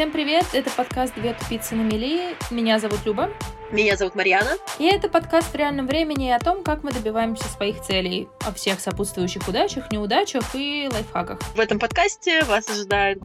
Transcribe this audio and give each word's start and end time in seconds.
Всем 0.00 0.12
привет, 0.12 0.46
это 0.54 0.70
подкаст 0.70 1.14
«Две 1.14 1.34
тупицы 1.34 1.74
на 1.74 1.82
мели». 1.82 2.34
Меня 2.50 2.78
зовут 2.78 3.04
Люба. 3.04 3.28
Меня 3.70 3.98
зовут 3.98 4.14
Марьяна. 4.14 4.52
И 4.78 4.86
это 4.86 5.10
подкаст 5.10 5.52
в 5.52 5.54
реальном 5.54 5.86
времени 5.86 6.30
о 6.30 6.38
том, 6.38 6.64
как 6.64 6.82
мы 6.82 6.90
добиваемся 6.90 7.46
своих 7.50 7.82
целей, 7.82 8.26
о 8.46 8.54
всех 8.54 8.80
сопутствующих 8.80 9.46
удачах, 9.46 9.92
неудачах 9.92 10.54
и 10.54 10.88
лайфхаках. 10.90 11.38
В 11.54 11.60
этом 11.60 11.78
подкасте 11.78 12.42
вас 12.44 12.66
ожидает... 12.70 13.18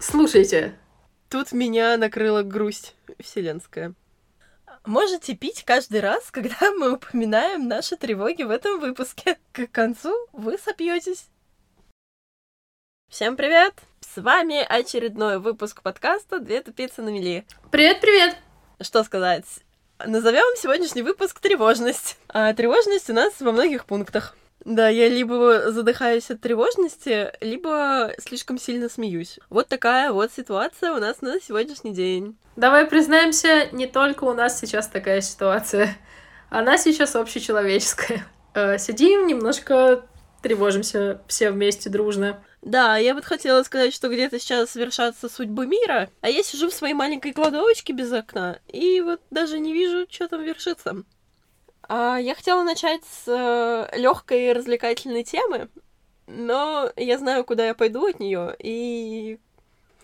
Слушайте, 0.00 0.74
тут 1.28 1.52
меня 1.52 1.98
накрыла 1.98 2.42
грусть 2.42 2.94
вселенская. 3.20 3.92
Можете 4.86 5.34
пить 5.34 5.64
каждый 5.64 6.00
раз, 6.00 6.30
когда 6.30 6.70
мы 6.78 6.94
упоминаем 6.94 7.68
наши 7.68 7.96
тревоги 7.96 8.42
в 8.42 8.50
этом 8.50 8.80
выпуске. 8.80 9.36
К 9.52 9.66
концу 9.66 10.14
вы 10.32 10.56
сопьетесь. 10.56 11.26
Всем 13.08 13.36
привет! 13.36 13.72
С 14.00 14.20
вами 14.20 14.62
очередной 14.68 15.38
выпуск 15.38 15.80
подкаста 15.82 16.40
«Две 16.40 16.60
тупицы 16.60 17.00
на 17.00 17.08
мели». 17.08 17.46
Привет-привет! 17.70 18.36
Что 18.82 19.02
сказать? 19.02 19.46
Назовем 20.04 20.44
сегодняшний 20.58 21.00
выпуск 21.00 21.40
«Тревожность». 21.40 22.18
А 22.28 22.52
тревожность 22.52 23.08
у 23.08 23.14
нас 23.14 23.32
во 23.40 23.52
многих 23.52 23.86
пунктах. 23.86 24.36
Да, 24.62 24.90
я 24.90 25.08
либо 25.08 25.72
задыхаюсь 25.72 26.30
от 26.30 26.42
тревожности, 26.42 27.32
либо 27.40 28.12
слишком 28.18 28.58
сильно 28.58 28.90
смеюсь. 28.90 29.40
Вот 29.48 29.68
такая 29.68 30.12
вот 30.12 30.30
ситуация 30.30 30.92
у 30.92 30.98
нас 30.98 31.22
на 31.22 31.40
сегодняшний 31.40 31.94
день. 31.94 32.36
Давай 32.56 32.84
признаемся, 32.84 33.68
не 33.72 33.86
только 33.86 34.24
у 34.24 34.34
нас 34.34 34.60
сейчас 34.60 34.86
такая 34.86 35.22
ситуация. 35.22 35.96
Она 36.50 36.76
сейчас 36.76 37.16
общечеловеческая. 37.16 38.26
Э, 38.52 38.76
сидим, 38.76 39.26
немножко 39.26 40.02
тревожимся 40.42 41.20
все 41.26 41.50
вместе 41.50 41.90
дружно. 41.90 42.42
Да, 42.62 42.96
я 42.96 43.14
вот 43.14 43.24
хотела 43.24 43.62
сказать, 43.62 43.94
что 43.94 44.08
где-то 44.08 44.38
сейчас 44.38 44.70
совершатся 44.70 45.28
судьбы 45.28 45.66
мира, 45.66 46.10
а 46.20 46.28
я 46.28 46.42
сижу 46.42 46.68
в 46.68 46.74
своей 46.74 46.94
маленькой 46.94 47.32
кладовочке 47.32 47.92
без 47.92 48.12
окна, 48.12 48.58
и 48.68 49.00
вот 49.00 49.20
даже 49.30 49.58
не 49.58 49.72
вижу, 49.72 50.06
что 50.10 50.28
там 50.28 50.42
вершится. 50.42 51.04
А 51.82 52.18
я 52.18 52.34
хотела 52.34 52.62
начать 52.64 53.02
с 53.04 53.24
э, 53.28 53.98
легкой 53.98 54.52
развлекательной 54.52 55.24
темы, 55.24 55.68
но 56.26 56.92
я 56.96 57.16
знаю, 57.18 57.44
куда 57.44 57.66
я 57.66 57.74
пойду 57.74 58.06
от 58.06 58.20
нее, 58.20 58.54
и 58.58 59.38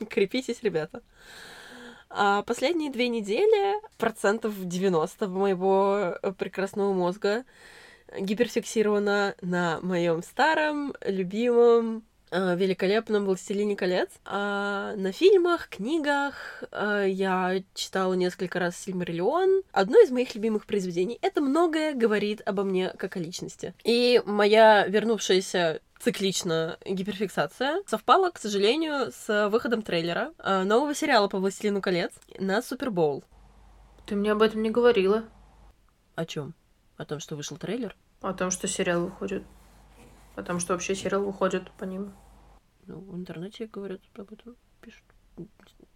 крепитесь, 0.08 0.62
ребята. 0.62 1.02
А 2.08 2.42
последние 2.42 2.92
две 2.92 3.08
недели 3.08 3.74
процентов 3.98 4.54
90 4.56 5.28
моего 5.28 6.16
прекрасного 6.38 6.92
мозга 6.92 7.44
гиперфиксировано 8.18 9.34
на 9.40 9.80
моем 9.80 10.22
старом, 10.22 10.94
любимом 11.04 12.04
Э, 12.36 12.56
великолепном 12.56 13.26
«Властелине 13.26 13.76
колец». 13.76 14.08
А 14.24 14.96
на 14.96 15.12
фильмах, 15.12 15.68
книгах 15.68 16.64
э, 16.72 17.06
я 17.08 17.62
читала 17.74 18.14
несколько 18.14 18.58
раз 18.58 18.76
«Сильмариллион». 18.76 19.62
Одно 19.70 20.02
из 20.02 20.10
моих 20.10 20.34
любимых 20.34 20.66
произведений. 20.66 21.16
Это 21.22 21.40
многое 21.40 21.94
говорит 21.94 22.42
обо 22.44 22.64
мне 22.64 22.88
как 22.98 23.14
о 23.14 23.20
личности. 23.20 23.72
И 23.84 24.20
моя 24.26 24.84
вернувшаяся 24.88 25.80
циклично 26.00 26.76
гиперфиксация 26.84 27.84
совпала, 27.86 28.30
к 28.30 28.40
сожалению, 28.40 29.12
с 29.12 29.48
выходом 29.48 29.82
трейлера 29.82 30.32
э, 30.38 30.64
нового 30.64 30.92
сериала 30.92 31.28
по 31.28 31.38
«Властелину 31.38 31.80
колец» 31.80 32.10
на 32.40 32.62
Супербоул. 32.62 33.22
Ты 34.06 34.16
мне 34.16 34.32
об 34.32 34.42
этом 34.42 34.60
не 34.60 34.70
говорила. 34.70 35.22
О 36.16 36.26
чем? 36.26 36.54
О 36.96 37.04
том, 37.04 37.20
что 37.20 37.36
вышел 37.36 37.56
трейлер? 37.58 37.94
О 38.24 38.32
том, 38.32 38.50
что 38.50 38.66
сериал 38.66 39.02
выходит. 39.02 39.44
О 40.34 40.42
том, 40.42 40.58
что 40.58 40.72
вообще 40.72 40.94
сериал 40.94 41.24
выходит 41.24 41.70
по 41.72 41.84
ним. 41.84 42.14
Ну, 42.86 43.00
в 43.00 43.14
интернете 43.14 43.66
говорят 43.66 44.00
об 44.16 44.32
этом, 44.32 44.56
пишут. 44.80 45.04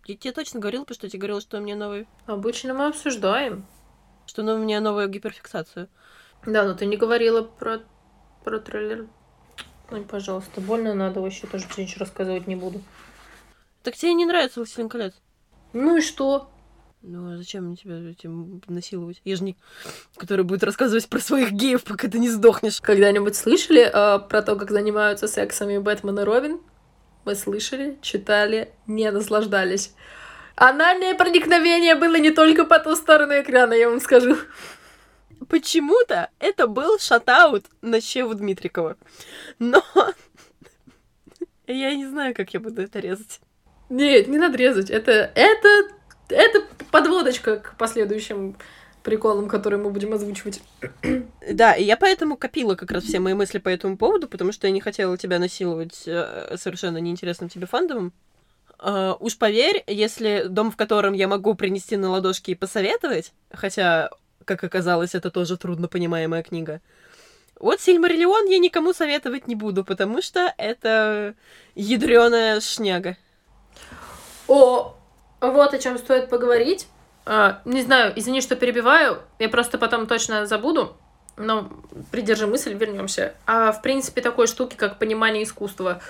Я 0.05 0.15
тебе 0.15 0.35
точно 0.35 0.61
говорил, 0.61 0.83
потому 0.83 0.95
что 0.95 1.07
я 1.07 1.11
тебе 1.11 1.20
говорила, 1.20 1.41
что 1.41 1.57
у 1.57 1.62
меня 1.62 1.75
новый... 1.75 2.07
Обычно 2.27 2.75
мы 2.75 2.89
обсуждаем. 2.89 3.65
Что 4.27 4.43
у 4.43 4.59
меня 4.59 4.83
новая 4.83 5.07
гиперфиксация. 5.07 5.89
Да, 6.45 6.64
но 6.64 6.75
ты 6.75 6.85
не 6.85 6.98
говорила 6.98 7.42
про, 7.42 7.80
про 8.45 8.58
трейлер. 8.58 9.08
Ну, 9.91 10.05
пожалуйста, 10.05 10.61
больно 10.61 10.92
надо 10.92 11.23
вообще, 11.23 11.47
тоже 11.47 11.64
ничего 11.79 12.01
рассказывать 12.01 12.47
не 12.47 12.57
буду. 12.57 12.83
Так 13.83 13.97
тебе 13.97 14.13
не 14.13 14.27
нравится 14.27 14.61
«Властелин 14.61 14.91
колец»? 14.91 15.14
Ну 15.73 15.97
и 15.97 16.02
что? 16.02 16.51
Ну, 17.03 17.33
а 17.33 17.36
зачем 17.36 17.64
мне 17.64 17.77
тебя 17.77 18.11
этим 18.11 18.61
насиловать? 18.67 19.20
Я 19.25 19.36
же 19.36 19.45
не... 19.45 19.57
Который 20.17 20.45
будет 20.45 20.64
рассказывать 20.64 21.09
про 21.09 21.20
своих 21.20 21.53
геев, 21.53 21.85
пока 21.85 22.09
ты 22.09 22.19
не 22.19 22.29
сдохнешь. 22.29 22.81
Когда-нибудь 22.81 23.36
слышали 23.36 23.83
э, 23.83 24.19
про 24.29 24.42
то, 24.42 24.57
как 24.57 24.70
занимаются 24.70 25.29
сексами 25.29 25.79
Бэтмен 25.79 26.19
и 26.19 26.25
Робин? 26.25 26.61
Мы 27.25 27.37
слышали, 27.37 27.98
читали, 28.03 28.73
не 28.87 29.11
наслаждались. 29.13 29.95
Анальное 30.57 31.14
проникновение 31.14 31.95
было 31.95 32.17
не 32.17 32.33
только 32.33 32.64
по 32.64 32.81
ту 32.81 32.97
сторону 32.97 33.35
экрана, 33.35 33.75
я 33.75 33.89
вам 33.89 34.01
скажу. 34.01 34.37
Почему-то 35.48 36.31
это 36.41 36.67
был 36.67 36.98
шатаут 36.98 37.67
на 37.81 38.01
Чеву 38.01 38.35
Дмитрикова. 38.35 38.97
Но 39.61 39.85
я 41.69 41.95
не 41.95 42.07
знаю, 42.07 42.35
как 42.35 42.53
я 42.55 42.58
буду 42.58 42.83
это 42.83 42.98
резать. 42.98 43.41
Нет, 43.89 44.27
не 44.27 44.37
надо 44.37 44.58
резать. 44.58 44.91
Это, 44.91 45.13
это, 45.13 45.69
это 46.29 46.67
подводочка 46.91 47.57
к 47.57 47.77
последующим 47.77 48.57
приколам, 49.03 49.49
которые 49.49 49.81
мы 49.81 49.91
будем 49.91 50.13
озвучивать. 50.13 50.61
Да, 51.51 51.73
и 51.73 51.85
я 51.85 51.97
поэтому 51.97 52.37
копила 52.37 52.75
как 52.75 52.91
раз 52.91 53.05
все 53.05 53.21
мои 53.21 53.33
мысли 53.33 53.59
по 53.59 53.69
этому 53.71 53.97
поводу, 53.97 54.29
потому 54.29 54.53
что 54.53 54.67
я 54.67 54.73
не 54.73 54.81
хотела 54.81 55.17
тебя 55.17 55.39
насиловать 55.39 56.03
э, 56.07 56.57
совершенно 56.59 56.99
неинтересным 56.99 57.49
тебе 57.49 57.67
фандомом. 57.67 58.13
Uh, 58.79 59.17
уж 59.19 59.37
поверь, 59.37 59.83
если 59.89 60.45
дом, 60.49 60.71
в 60.71 60.77
котором 60.77 61.13
я 61.13 61.27
могу 61.27 61.55
принести 61.55 61.97
на 61.97 62.11
ладошки 62.11 62.53
и 62.53 62.55
посоветовать, 62.55 63.33
хотя, 63.51 64.11
как 64.45 64.63
оказалось, 64.63 65.17
это 65.17 65.33
тоже 65.33 65.57
трудно 65.57 65.89
понимаемая 65.89 66.45
книга, 66.45 66.81
вот 67.59 67.81
Сильмариллион 67.81 68.47
я 68.47 68.59
никому 68.59 68.93
советовать 68.93 69.49
не 69.49 69.57
буду, 69.57 69.85
потому 69.85 70.23
что 70.23 70.55
это 70.59 71.35
ядреная 71.75 72.61
шняга. 72.61 73.17
О, 74.47 74.98
вот 75.41 75.75
о 75.75 75.79
чем 75.79 75.99
стоит 75.99 76.29
поговорить. 76.29 76.89
А, 77.27 77.61
не 77.65 77.83
знаю, 77.83 78.13
извини, 78.17 78.41
что 78.41 78.57
перебиваю, 78.57 79.19
я 79.39 79.49
просто 79.49 79.79
потом 79.79 80.07
точно 80.07 80.47
забуду, 80.47 80.97
но 81.37 81.69
придержи 82.11 82.47
мысль, 82.47 82.75
вернемся. 82.75 83.35
А 83.47 83.73
в 83.73 83.83
принципе 83.83 84.21
такой 84.21 84.47
штуки, 84.47 84.77
как 84.77 84.99
понимание 84.99 85.45
искусства. 85.45 86.01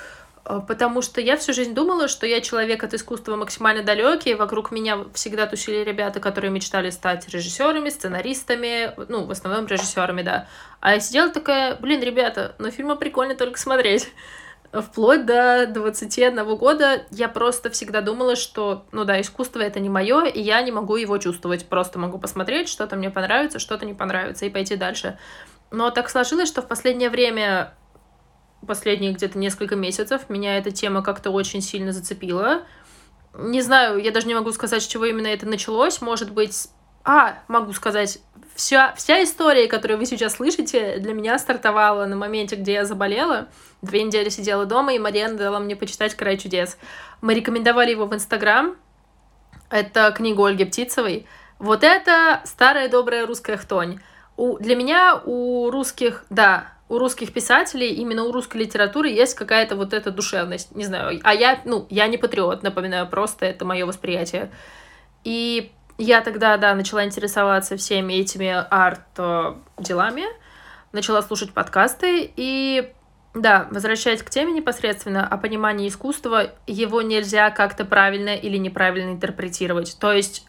А, 0.44 0.60
потому 0.60 1.02
что 1.02 1.20
я 1.20 1.36
всю 1.36 1.52
жизнь 1.52 1.74
думала, 1.74 2.08
что 2.08 2.26
я 2.26 2.40
человек 2.40 2.82
от 2.82 2.94
искусства 2.94 3.36
максимально 3.36 3.82
далекий. 3.82 4.34
Вокруг 4.34 4.70
меня 4.70 5.04
всегда 5.12 5.46
тусили 5.46 5.84
ребята, 5.84 6.20
которые 6.20 6.50
мечтали 6.50 6.90
стать 6.90 7.28
режиссерами, 7.28 7.90
сценаристами, 7.90 8.94
ну, 9.08 9.24
в 9.24 9.30
основном 9.30 9.66
режиссерами, 9.66 10.22
да. 10.22 10.46
А 10.80 10.94
я 10.94 11.00
сидела 11.00 11.30
такая, 11.30 11.76
блин, 11.76 12.00
ребята, 12.00 12.54
ну 12.58 12.70
фильмы 12.70 12.96
прикольно 12.96 13.34
только 13.34 13.58
смотреть 13.58 14.08
вплоть 14.72 15.24
до 15.24 15.66
21 15.66 16.56
года 16.56 17.06
я 17.10 17.28
просто 17.28 17.70
всегда 17.70 18.00
думала, 18.00 18.36
что, 18.36 18.84
ну 18.92 19.04
да, 19.04 19.20
искусство 19.20 19.60
это 19.60 19.80
не 19.80 19.88
мое, 19.88 20.24
и 20.24 20.40
я 20.40 20.60
не 20.62 20.72
могу 20.72 20.96
его 20.96 21.18
чувствовать. 21.18 21.66
Просто 21.66 21.98
могу 21.98 22.18
посмотреть, 22.18 22.68
что-то 22.68 22.96
мне 22.96 23.10
понравится, 23.10 23.58
что-то 23.58 23.86
не 23.86 23.94
понравится, 23.94 24.46
и 24.46 24.50
пойти 24.50 24.76
дальше. 24.76 25.18
Но 25.70 25.90
так 25.90 26.10
сложилось, 26.10 26.48
что 26.48 26.62
в 26.62 26.68
последнее 26.68 27.10
время, 27.10 27.74
последние 28.66 29.12
где-то 29.12 29.38
несколько 29.38 29.76
месяцев, 29.76 30.28
меня 30.28 30.58
эта 30.58 30.70
тема 30.70 31.02
как-то 31.02 31.30
очень 31.30 31.60
сильно 31.60 31.92
зацепила. 31.92 32.62
Не 33.34 33.62
знаю, 33.62 33.98
я 33.98 34.10
даже 34.10 34.26
не 34.26 34.34
могу 34.34 34.52
сказать, 34.52 34.82
с 34.82 34.86
чего 34.86 35.04
именно 35.04 35.26
это 35.28 35.46
началось. 35.46 36.00
Может 36.00 36.32
быть, 36.32 36.68
а, 37.04 37.38
могу 37.48 37.72
сказать, 37.72 38.18
вся, 38.58 38.92
вся 38.96 39.22
история, 39.22 39.68
которую 39.68 39.98
вы 39.98 40.04
сейчас 40.04 40.34
слышите, 40.34 40.98
для 40.98 41.14
меня 41.14 41.38
стартовала 41.38 42.06
на 42.06 42.16
моменте, 42.16 42.56
где 42.56 42.72
я 42.72 42.84
заболела. 42.84 43.46
Две 43.82 44.02
недели 44.02 44.30
сидела 44.30 44.66
дома, 44.66 44.92
и 44.94 44.98
Марьяна 44.98 45.38
дала 45.38 45.60
мне 45.60 45.76
почитать 45.76 46.14
«Край 46.14 46.36
чудес». 46.36 46.76
Мы 47.20 47.34
рекомендовали 47.34 47.92
его 47.92 48.06
в 48.06 48.14
Инстаграм. 48.14 48.74
Это 49.70 50.10
книга 50.10 50.44
Ольги 50.44 50.64
Птицевой. 50.64 51.26
Вот 51.60 51.84
это 51.84 52.40
старая 52.44 52.88
добрая 52.88 53.26
русская 53.26 53.56
хтонь. 53.56 54.00
У, 54.36 54.58
для 54.58 54.74
меня 54.74 55.22
у 55.24 55.70
русских, 55.70 56.24
да, 56.28 56.72
у 56.88 56.98
русских 56.98 57.32
писателей, 57.32 57.94
именно 57.94 58.24
у 58.24 58.32
русской 58.32 58.56
литературы 58.56 59.08
есть 59.08 59.34
какая-то 59.34 59.76
вот 59.76 59.92
эта 59.92 60.10
душевность, 60.10 60.74
не 60.74 60.84
знаю. 60.84 61.20
А 61.22 61.32
я, 61.32 61.60
ну, 61.64 61.86
я 61.90 62.08
не 62.08 62.18
патриот, 62.18 62.64
напоминаю, 62.64 63.06
просто 63.08 63.46
это 63.46 63.64
мое 63.64 63.86
восприятие. 63.86 64.50
И 65.22 65.70
я 65.98 66.20
тогда, 66.20 66.56
да, 66.56 66.74
начала 66.74 67.04
интересоваться 67.04 67.76
всеми 67.76 68.14
этими 68.14 68.64
арт-делами, 68.70 70.24
начала 70.92 71.22
слушать 71.22 71.52
подкасты, 71.52 72.32
и 72.36 72.92
да, 73.34 73.66
возвращаясь 73.70 74.22
к 74.22 74.30
теме 74.30 74.52
непосредственно 74.52 75.26
о 75.26 75.36
понимании 75.36 75.88
искусства, 75.88 76.52
его 76.66 77.02
нельзя 77.02 77.50
как-то 77.50 77.84
правильно 77.84 78.34
или 78.34 78.56
неправильно 78.56 79.10
интерпретировать. 79.10 79.96
То 80.00 80.12
есть, 80.12 80.46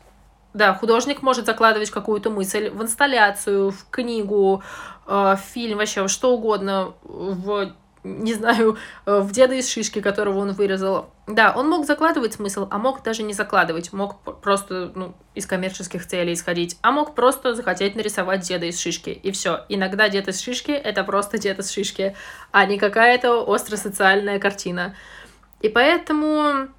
да, 0.53 0.73
художник 0.73 1.21
может 1.21 1.45
закладывать 1.45 1.89
какую-то 1.89 2.29
мысль 2.29 2.69
в 2.69 2.81
инсталляцию, 2.81 3.71
в 3.71 3.89
книгу, 3.89 4.63
э, 5.07 5.35
в 5.35 5.39
фильм, 5.53 5.79
вообще 5.79 6.07
что 6.07 6.33
угодно, 6.33 6.93
в 7.03 7.73
не 8.03 8.33
знаю, 8.33 8.77
э, 9.05 9.19
в 9.19 9.31
деда 9.31 9.55
из 9.55 9.69
шишки, 9.69 10.01
которого 10.01 10.39
он 10.39 10.53
вырезал. 10.53 11.13
Да, 11.27 11.53
он 11.55 11.69
мог 11.69 11.85
закладывать 11.85 12.33
смысл, 12.33 12.67
а 12.71 12.77
мог 12.77 13.03
даже 13.03 13.23
не 13.23 13.33
закладывать. 13.33 13.91
Мог 13.91 14.41
просто, 14.41 14.91
ну, 14.95 15.15
из 15.35 15.45
коммерческих 15.45 16.05
целей 16.07 16.33
исходить. 16.33 16.77
А 16.81 16.91
мог 16.91 17.13
просто 17.13 17.55
захотеть 17.55 17.95
нарисовать 17.95 18.41
деда 18.41 18.65
из 18.65 18.79
шишки. 18.79 19.09
И 19.09 19.31
все. 19.31 19.65
Иногда 19.69 20.07
дед 20.09 20.27
из 20.27 20.39
шишки— 20.39 20.71
это 20.71 21.03
просто 21.03 21.37
дед 21.37 21.59
из 21.59 21.71
шишки, 21.71 22.15
а 22.51 22.65
не 22.65 22.79
какая-то 22.79 23.43
остро-социальная 23.43 24.39
картина. 24.39 24.95
И 25.59 25.67
поэтому, 25.67 26.69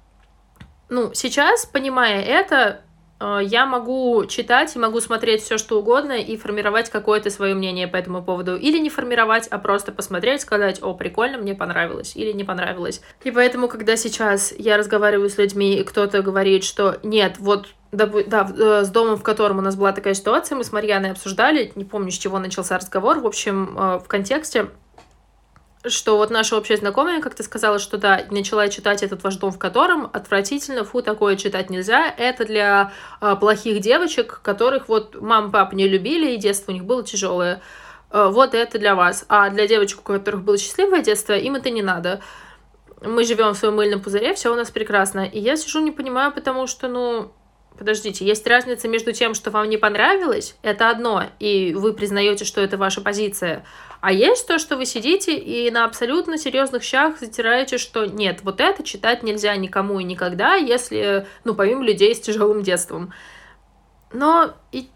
ну, 0.89 1.13
сейчас, 1.13 1.65
понимая 1.65 2.21
это, 2.21 2.81
я 3.41 3.65
могу 3.65 4.25
читать 4.25 4.75
и 4.75 4.79
могу 4.79 4.99
смотреть 4.99 5.41
все, 5.41 5.57
что 5.57 5.79
угодно 5.79 6.13
и 6.13 6.37
формировать 6.37 6.89
какое-то 6.89 7.29
свое 7.29 7.53
мнение 7.53 7.87
по 7.87 7.97
этому 7.97 8.23
поводу. 8.23 8.55
Или 8.55 8.79
не 8.79 8.89
формировать, 8.89 9.47
а 9.47 9.57
просто 9.57 9.91
посмотреть, 9.91 10.41
сказать, 10.41 10.81
о, 10.81 10.93
прикольно, 10.93 11.37
мне 11.37 11.53
понравилось, 11.53 12.15
или 12.15 12.31
не 12.31 12.43
понравилось. 12.43 13.01
И 13.23 13.31
поэтому, 13.31 13.67
когда 13.67 13.95
сейчас 13.95 14.53
я 14.57 14.77
разговариваю 14.77 15.29
с 15.29 15.37
людьми, 15.37 15.75
и 15.75 15.83
кто-то 15.83 16.21
говорит, 16.21 16.63
что 16.63 16.97
нет, 17.03 17.35
вот 17.39 17.67
да, 17.91 18.05
да, 18.05 18.49
э, 18.57 18.83
с 18.85 18.89
домом, 18.89 19.17
в 19.17 19.23
котором 19.23 19.57
у 19.57 19.61
нас 19.61 19.75
была 19.75 19.91
такая 19.91 20.13
ситуация, 20.13 20.55
мы 20.57 20.63
с 20.63 20.71
Марьяной 20.71 21.11
обсуждали, 21.11 21.71
не 21.75 21.83
помню, 21.83 22.11
с 22.11 22.17
чего 22.17 22.39
начался 22.39 22.77
разговор, 22.77 23.19
в 23.19 23.27
общем, 23.27 23.77
э, 23.77 23.99
в 23.99 24.07
контексте, 24.07 24.67
что 25.85 26.17
вот 26.17 26.29
наша 26.29 26.57
общая 26.57 26.77
знакомая, 26.77 27.21
как 27.21 27.35
ты 27.35 27.43
сказала, 27.43 27.79
что 27.79 27.97
да, 27.97 28.21
начала 28.29 28.67
читать 28.69 29.01
этот 29.03 29.23
ваш 29.23 29.35
дом, 29.37 29.51
в 29.51 29.57
котором 29.57 30.09
отвратительно, 30.13 30.83
фу, 30.83 31.01
такое 31.01 31.35
читать 31.35 31.69
нельзя. 31.69 32.13
Это 32.17 32.45
для 32.45 32.91
э, 33.19 33.35
плохих 33.39 33.81
девочек, 33.81 34.41
которых 34.43 34.87
вот 34.89 35.19
мам, 35.19 35.51
пап 35.51 35.73
не 35.73 35.87
любили, 35.87 36.31
и 36.31 36.37
детство 36.37 36.71
у 36.71 36.73
них 36.73 36.85
было 36.85 37.03
тяжелое. 37.03 37.61
Э, 38.11 38.29
вот 38.31 38.53
это 38.53 38.77
для 38.77 38.95
вас. 38.95 39.25
А 39.27 39.49
для 39.49 39.67
девочек, 39.67 39.99
у 39.99 40.13
которых 40.13 40.43
было 40.43 40.57
счастливое 40.57 41.01
детство, 41.01 41.33
им 41.33 41.55
это 41.55 41.69
не 41.71 41.81
надо. 41.81 42.21
Мы 43.01 43.23
живем 43.23 43.53
в 43.53 43.57
своем 43.57 43.75
мыльном 43.75 44.01
пузыре, 44.01 44.35
все 44.35 44.51
у 44.51 44.55
нас 44.55 44.69
прекрасно. 44.69 45.21
И 45.21 45.39
я 45.39 45.57
сижу, 45.57 45.79
не 45.79 45.91
понимаю, 45.91 46.31
потому 46.31 46.67
что, 46.67 46.87
ну, 46.87 47.31
Подождите, 47.77 48.25
есть 48.25 48.45
разница 48.45 48.87
между 48.87 49.11
тем, 49.11 49.33
что 49.33 49.49
вам 49.49 49.67
не 49.67 49.77
понравилось, 49.77 50.55
это 50.61 50.89
одно, 50.89 51.23
и 51.39 51.73
вы 51.73 51.93
признаете, 51.93 52.45
что 52.45 52.61
это 52.61 52.77
ваша 52.77 53.01
позиция, 53.01 53.65
а 54.01 54.11
есть 54.11 54.47
то, 54.47 54.59
что 54.59 54.77
вы 54.77 54.85
сидите 54.85 55.35
и 55.35 55.69
на 55.71 55.85
абсолютно 55.85 56.37
серьезных 56.37 56.83
щах 56.83 57.19
затираете, 57.19 57.77
что 57.77 58.05
нет, 58.05 58.41
вот 58.43 58.59
это 58.59 58.83
читать 58.83 59.23
нельзя 59.23 59.55
никому 59.55 59.99
и 59.99 60.03
никогда, 60.03 60.55
если, 60.55 61.25
ну, 61.43 61.55
помимо 61.55 61.83
людей 61.83 62.13
с 62.13 62.19
тяжелым 62.19 62.61
детством. 62.61 63.13
Но 64.11 64.53
и 64.71 64.87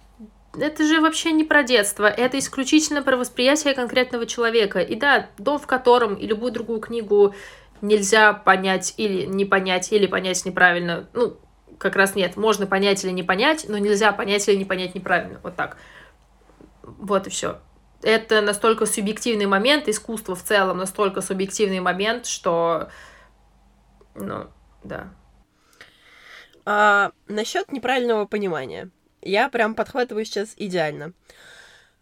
это 0.60 0.86
же 0.86 1.02
вообще 1.02 1.32
не 1.32 1.44
про 1.44 1.64
детство, 1.64 2.06
это 2.06 2.38
исключительно 2.40 3.02
про 3.02 3.18
восприятие 3.18 3.74
конкретного 3.74 4.26
человека. 4.26 4.80
И 4.80 4.96
да, 4.96 5.30
дом, 5.38 5.60
в 5.60 5.68
котором 5.68 6.16
и 6.16 6.26
любую 6.26 6.52
другую 6.52 6.80
книгу 6.80 7.36
нельзя 7.82 8.34
понять 8.34 8.94
или 8.98 9.26
не 9.26 9.46
понять, 9.46 9.92
или 9.92 10.08
понять 10.08 10.46
неправильно, 10.46 11.08
ну, 11.14 11.38
как 11.78 11.96
раз 11.96 12.16
нет, 12.16 12.38
можно 12.38 12.68
понять 12.68 13.04
или 13.04 13.12
не 13.12 13.24
понять, 13.24 13.66
но 13.68 13.78
нельзя 13.78 14.12
понять 14.12 14.48
или 14.48 14.56
не 14.56 14.66
понять 14.66 14.96
неправильно, 14.96 15.40
вот 15.44 15.56
так. 15.56 15.78
Вот 16.84 17.28
и 17.28 17.30
все 17.30 17.60
это 18.06 18.42
настолько 18.42 18.86
субъективный 18.86 19.48
момент, 19.48 19.88
искусство 19.88 20.36
в 20.36 20.44
целом 20.44 20.78
настолько 20.78 21.22
субъективный 21.22 21.80
момент, 21.80 22.28
что, 22.28 22.90
ну, 24.14 24.48
да. 24.84 25.10
А, 26.66 27.12
насчет 27.28 27.72
неправильного 27.72 28.26
понимания. 28.26 28.92
Я 29.22 29.50
прям 29.50 29.74
подхватываю 29.74 30.24
сейчас 30.24 30.54
идеально. 30.56 31.14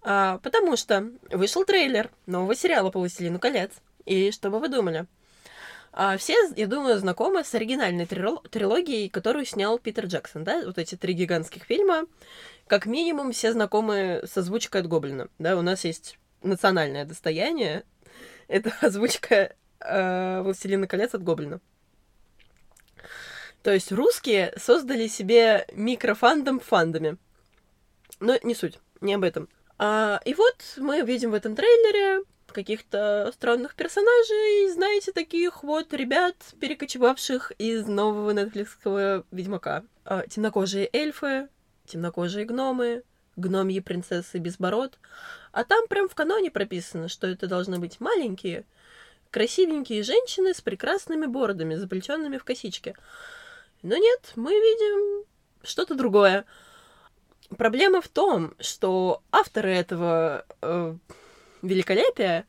А, 0.01 0.39
потому 0.39 0.75
что 0.75 1.09
вышел 1.31 1.63
трейлер 1.63 2.09
нового 2.25 2.53
сериала 2.53 2.91
по 2.91 2.99
«Властелину 2.99 3.39
колец». 3.39 3.71
И 4.05 4.31
что 4.31 4.49
бы 4.49 4.59
вы 4.59 4.67
думали? 4.67 5.07
А, 5.95 6.17
все, 6.17 6.35
я 6.55 6.65
думаю, 6.65 6.97
знакомы 6.97 7.43
с 7.43 7.53
оригинальной 7.53 8.07
трилогией, 8.07 9.09
которую 9.09 9.45
снял 9.45 9.77
Питер 9.77 10.07
Джексон, 10.07 10.43
да? 10.43 10.63
Вот 10.65 10.79
эти 10.79 10.95
три 10.95 11.13
гигантских 11.13 11.63
фильма 11.63 12.07
как 12.67 12.87
минимум 12.87 13.31
все 13.31 13.51
знакомы 13.51 14.21
с 14.25 14.35
озвучкой 14.35 14.81
от 14.81 14.87
Гоблина. 14.87 15.29
Да, 15.37 15.55
у 15.55 15.61
нас 15.61 15.83
есть 15.83 16.17
национальное 16.41 17.05
достояние. 17.05 17.83
Это 18.47 18.73
озвучка 18.81 19.55
э, 19.79 20.41
«Властелина 20.41 20.87
колец» 20.87 21.13
от 21.13 21.23
Гоблина. 21.23 21.61
То 23.61 23.71
есть 23.71 23.91
русские 23.91 24.51
создали 24.57 25.07
себе 25.07 25.67
микрофандом 25.73 26.59
в 26.59 26.65
фандоме. 26.65 27.17
Но 28.19 28.35
не 28.41 28.55
суть, 28.55 28.79
не 28.99 29.13
об 29.13 29.23
этом. 29.23 29.47
А, 29.77 30.19
и 30.25 30.33
вот 30.33 30.55
мы 30.77 31.01
видим 31.01 31.31
в 31.31 31.35
этом 31.35 31.55
трейлере 31.55 32.23
каких-то 32.53 33.31
странных 33.33 33.75
персонажей, 33.75 34.71
знаете, 34.71 35.11
таких 35.11 35.63
вот 35.63 35.93
ребят, 35.93 36.35
перекочевавших 36.59 37.51
из 37.57 37.85
нового 37.87 38.31
нетфликсского 38.31 39.25
Ведьмака. 39.31 39.83
А, 40.05 40.25
темнокожие 40.27 40.89
эльфы, 40.93 41.49
темнокожие 41.85 42.45
гномы, 42.45 43.03
гномьи 43.35 43.79
принцессы 43.79 44.37
без 44.37 44.57
бород. 44.57 44.99
А 45.51 45.63
там 45.63 45.87
прям 45.87 46.07
в 46.07 46.15
каноне 46.15 46.51
прописано, 46.51 47.09
что 47.09 47.27
это 47.27 47.47
должны 47.47 47.79
быть 47.79 47.99
маленькие, 47.99 48.65
красивенькие 49.31 50.03
женщины 50.03 50.53
с 50.53 50.61
прекрасными 50.61 51.25
бородами, 51.25 51.75
заплетенными 51.75 52.37
в 52.37 52.43
косички. 52.43 52.95
Но 53.81 53.97
нет, 53.97 54.31
мы 54.35 54.51
видим 54.51 55.25
что-то 55.63 55.95
другое. 55.95 56.45
Проблема 57.57 58.01
в 58.01 58.07
том, 58.07 58.53
что 58.59 59.21
авторы 59.31 59.71
этого 59.71 60.45
э, 60.61 60.95
великолепия 61.63 62.45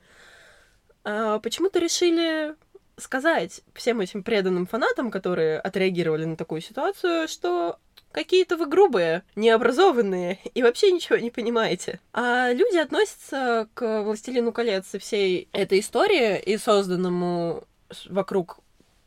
э, 1.04 1.40
почему-то 1.42 1.78
решили 1.78 2.54
сказать 2.96 3.62
всем 3.74 4.00
этим 4.00 4.22
преданным 4.22 4.66
фанатам, 4.66 5.10
которые 5.10 5.58
отреагировали 5.58 6.24
на 6.24 6.36
такую 6.36 6.60
ситуацию, 6.60 7.28
что 7.28 7.78
какие-то 8.12 8.56
вы 8.56 8.66
грубые, 8.66 9.24
необразованные 9.34 10.38
и 10.54 10.62
вообще 10.62 10.92
ничего 10.92 11.16
не 11.16 11.30
понимаете. 11.30 12.00
А 12.12 12.52
люди 12.52 12.76
относятся 12.76 13.68
к 13.74 14.02
«Властелину 14.02 14.52
колец» 14.52 14.94
и 14.94 14.98
всей 14.98 15.48
этой 15.52 15.80
истории 15.80 16.38
и 16.38 16.56
созданному 16.56 17.64
вокруг 18.08 18.58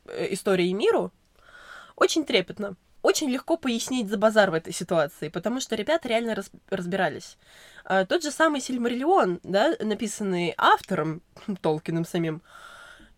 э, 0.08 0.34
истории 0.34 0.72
миру 0.74 1.12
очень 1.96 2.26
трепетно. 2.26 2.76
Очень 3.08 3.30
легко 3.30 3.56
пояснить 3.56 4.10
за 4.10 4.18
базар 4.18 4.52
в 4.52 4.54
этой 4.54 4.74
ситуации, 4.74 5.30
потому 5.30 5.62
что 5.62 5.78
ребята 5.78 6.10
реально 6.10 6.36
раз, 6.36 6.52
разбирались. 6.70 7.38
А, 7.86 8.06
тот 8.06 8.22
же 8.22 8.32
самый 8.32 8.60
Сильмариллион, 8.60 9.40
да, 9.44 9.78
написанный 9.80 10.54
автором, 10.58 11.22
Толкиным 11.62 12.04
самим, 12.04 12.42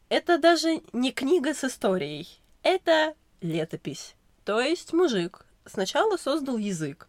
это 0.08 0.38
даже 0.38 0.84
не 0.94 1.12
книга 1.12 1.56
с 1.56 1.64
историей, 1.64 2.28
это 2.62 3.16
летопись. 3.42 4.14
То 4.46 4.62
есть 4.62 4.94
мужик 4.94 5.44
сначала 5.66 6.18
создал 6.18 6.60
язык, 6.60 7.08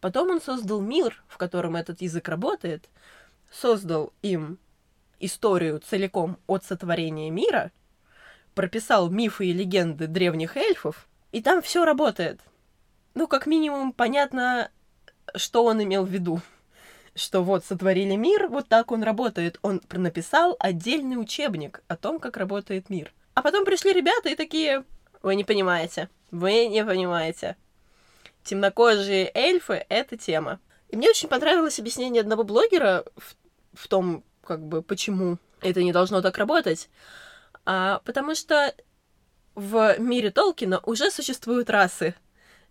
потом 0.00 0.30
он 0.30 0.40
создал 0.40 0.80
мир, 0.80 1.24
в 1.26 1.36
котором 1.36 1.74
этот 1.74 2.00
язык 2.00 2.28
работает, 2.28 2.88
создал 3.50 4.12
им 4.22 4.60
историю 5.18 5.80
целиком 5.80 6.38
от 6.46 6.64
сотворения 6.64 7.28
мира, 7.28 7.72
прописал 8.54 9.10
мифы 9.10 9.46
и 9.46 9.52
легенды 9.52 10.06
древних 10.06 10.56
эльфов, 10.56 11.08
и 11.32 11.42
там 11.42 11.62
все 11.62 11.84
работает. 11.84 12.40
Ну, 13.14 13.26
как 13.26 13.46
минимум, 13.46 13.92
понятно, 13.92 14.70
что 15.34 15.64
он 15.64 15.82
имел 15.82 16.04
в 16.04 16.10
виду. 16.10 16.40
Что 17.14 17.42
вот 17.42 17.64
сотворили 17.64 18.14
мир, 18.14 18.48
вот 18.48 18.68
так 18.68 18.92
он 18.92 19.02
работает. 19.02 19.58
Он 19.62 19.80
написал 19.90 20.56
отдельный 20.58 21.20
учебник 21.20 21.82
о 21.88 21.96
том, 21.96 22.20
как 22.20 22.36
работает 22.36 22.88
мир. 22.88 23.12
А 23.34 23.42
потом 23.42 23.64
пришли 23.64 23.92
ребята 23.92 24.28
и 24.28 24.36
такие, 24.36 24.84
вы 25.22 25.34
не 25.34 25.44
понимаете, 25.44 26.08
вы 26.30 26.66
не 26.66 26.84
понимаете 26.84 27.56
темнокожие 28.42 29.30
эльфы— 29.34 29.84
это 29.88 30.16
тема. 30.16 30.60
И 30.88 30.96
мне 30.96 31.10
очень 31.10 31.28
понравилось 31.28 31.78
объяснение 31.78 32.20
одного 32.20 32.44
блогера 32.44 33.04
в, 33.16 33.36
в 33.74 33.88
том, 33.88 34.24
как 34.44 34.60
бы, 34.60 34.82
почему 34.82 35.38
это 35.60 35.82
не 35.82 35.92
должно 35.92 36.20
так 36.22 36.38
работать. 36.38 36.88
А, 37.64 38.00
потому 38.04 38.34
что 38.34 38.74
в 39.54 39.98
мире 39.98 40.30
Толкина 40.30 40.80
уже 40.84 41.10
существуют 41.10 41.70
расы. 41.70 42.14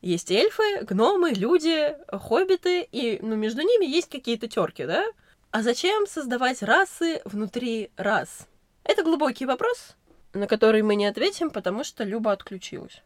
Есть 0.01 0.31
эльфы, 0.31 0.81
гномы, 0.81 1.31
люди, 1.31 1.95
хоббиты, 2.07 2.83
и 2.83 3.19
ну, 3.21 3.35
между 3.35 3.61
ними 3.61 3.85
есть 3.85 4.09
какие-то 4.09 4.47
терки, 4.47 4.85
да? 4.85 5.05
А 5.51 5.61
зачем 5.61 6.07
создавать 6.07 6.63
расы 6.63 7.21
внутри 7.25 7.91
рас? 7.97 8.47
Это 8.83 9.03
глубокий 9.03 9.45
вопрос, 9.45 9.95
на 10.33 10.47
который 10.47 10.81
мы 10.83 10.95
не 10.95 11.05
ответим, 11.05 11.49
потому 11.49 11.83
что 11.83 12.03
Люба 12.03 12.31
отключилась. 12.31 13.01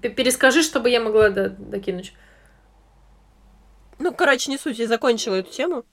Перескажи, 0.00 0.62
чтобы 0.62 0.90
я 0.90 1.00
могла 1.00 1.28
да, 1.28 1.48
докинуть. 1.48 2.12
Ну, 3.98 4.12
короче, 4.12 4.50
не 4.50 4.58
суть, 4.58 4.78
я 4.78 4.88
закончила 4.88 5.36
эту 5.36 5.52
тему. 5.52 5.84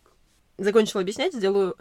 Закончила 0.57 1.01
объяснять, 1.01 1.33
сделаю... 1.33 1.77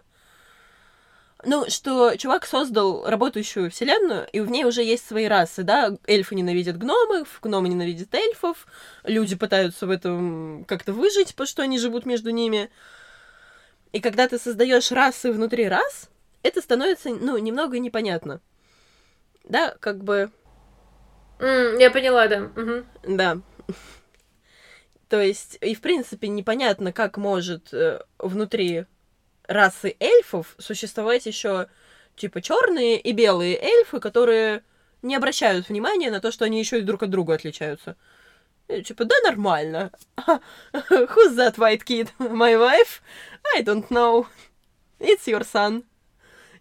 Ну, 1.45 1.71
что 1.71 2.17
чувак 2.17 2.45
создал 2.45 3.05
работающую 3.09 3.71
вселенную, 3.71 4.27
и 4.31 4.41
в 4.41 4.51
ней 4.51 4.65
уже 4.65 4.83
есть 4.83 5.07
свои 5.07 5.27
расы, 5.27 5.63
да? 5.63 5.97
Эльфы 6.07 6.35
ненавидят 6.35 6.77
гномов, 6.77 7.39
гномы 7.41 7.69
ненавидят 7.69 8.15
эльфов, 8.15 8.67
люди 9.05 9.37
пытаются 9.37 9.87
в 9.87 9.91
этом 9.91 10.65
как-то 10.67 10.93
выжить, 10.93 11.31
потому 11.31 11.47
что 11.47 11.63
они 11.63 11.79
живут 11.79 12.05
между 12.05 12.31
ними. 12.31 12.71
И 13.93 14.01
когда 14.01 14.29
ты 14.29 14.39
создаешь 14.39 14.93
расы 14.93 15.33
внутри 15.33 15.67
рас, 15.67 16.11
это 16.43 16.61
становится, 16.61 17.09
ну, 17.09 17.39
немного 17.39 17.79
непонятно. 17.79 18.41
Да, 19.45 19.75
как 19.81 20.05
бы... 20.05 20.31
М, 21.39 21.79
я 21.79 21.91
поняла, 21.91 22.29
да. 22.29 22.41
Мгм. 22.41 22.87
Да. 23.05 23.39
То 25.09 25.21
есть, 25.21 25.59
и 25.61 25.75
в 25.75 25.81
принципе 25.81 26.29
непонятно, 26.29 26.93
как 26.93 27.17
может 27.17 27.73
э, 27.73 28.03
внутри 28.19 28.85
расы 29.51 29.97
эльфов 29.99 30.55
существовать 30.59 31.27
еще 31.27 31.67
типа 32.15 32.41
черные 32.41 33.01
и 33.01 33.13
белые 33.13 33.59
эльфы, 33.61 33.99
которые 33.99 34.63
не 35.03 35.17
обращают 35.17 35.69
внимания 35.69 36.11
на 36.11 36.21
то, 36.21 36.31
что 36.31 36.45
они 36.45 36.61
еще 36.61 36.79
и 36.79 36.83
друг 36.83 37.03
от 37.03 37.11
друга 37.11 37.35
отличаются. 37.35 37.97
И, 38.69 38.83
типа, 38.83 39.05
да, 39.05 39.15
нормально. 39.25 39.91
Who's 40.73 41.35
that 41.35 41.57
white 41.57 41.85
kid? 41.85 42.11
My 42.19 42.57
wife? 42.57 43.03
I 43.57 43.63
don't 43.63 43.89
know. 43.91 44.27
It's 45.01 45.27
your 45.27 45.43
son. 45.43 45.83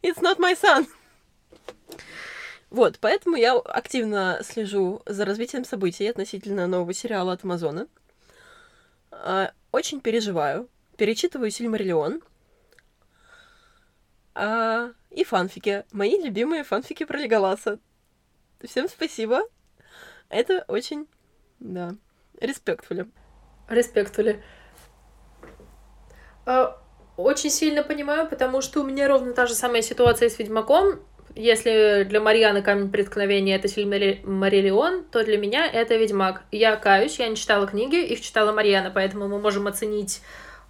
It's 0.02 0.22
not 0.22 0.40
my 0.40 0.56
son. 0.56 0.88
Вот, 2.72 2.98
поэтому 3.00 3.36
я 3.36 3.56
активно 3.56 4.42
слежу 4.44 5.04
за 5.06 5.26
развитием 5.26 5.64
событий 5.64 6.08
относительно 6.08 6.66
нового 6.66 6.94
сериала 6.94 7.34
от 7.34 7.44
Амазона. 7.44 7.88
А, 9.12 9.52
Очень 9.72 10.02
переживаю. 10.02 10.68
Перечитываю 10.98 11.52
Сильмариллион. 11.52 12.22
А, 14.42 14.92
И 15.12 15.26
фанфики. 15.26 15.84
Мои 15.92 16.18
любимые 16.18 16.64
фанфики 16.64 17.04
про 17.04 17.18
Леголаса. 17.18 17.78
Всем 18.64 18.88
спасибо. 18.88 19.42
Это 20.30 20.64
очень, 20.70 21.08
да, 21.60 21.96
респектфули. 22.40 23.10
Респектули. 23.68 24.42
А, 26.46 26.82
Очень 27.18 27.50
сильно 27.50 27.84
понимаю, 27.84 28.30
потому 28.30 28.62
что 28.62 28.80
у 28.80 28.86
меня 28.86 29.10
ровно 29.10 29.34
та 29.34 29.46
же 29.46 29.54
самая 29.54 29.82
ситуация 29.82 30.30
с 30.30 30.40
Ведьмаком. 30.40 31.02
Если 31.36 32.06
для 32.08 32.22
Марьяны 32.22 32.62
камень 32.62 32.90
преткновения 32.90 33.58
это 33.58 33.68
Сильмариллион, 33.68 35.04
то 35.12 35.22
для 35.26 35.38
меня 35.38 35.68
это 35.70 35.98
Ведьмак. 35.98 36.44
Я 36.52 36.78
каюсь, 36.78 37.20
я 37.20 37.28
не 37.28 37.36
читала 37.36 37.68
книги, 37.68 38.02
их 38.02 38.22
читала 38.22 38.54
Марьяна, 38.54 38.90
поэтому 38.90 39.28
мы 39.28 39.38
можем 39.40 39.68
оценить 39.68 40.22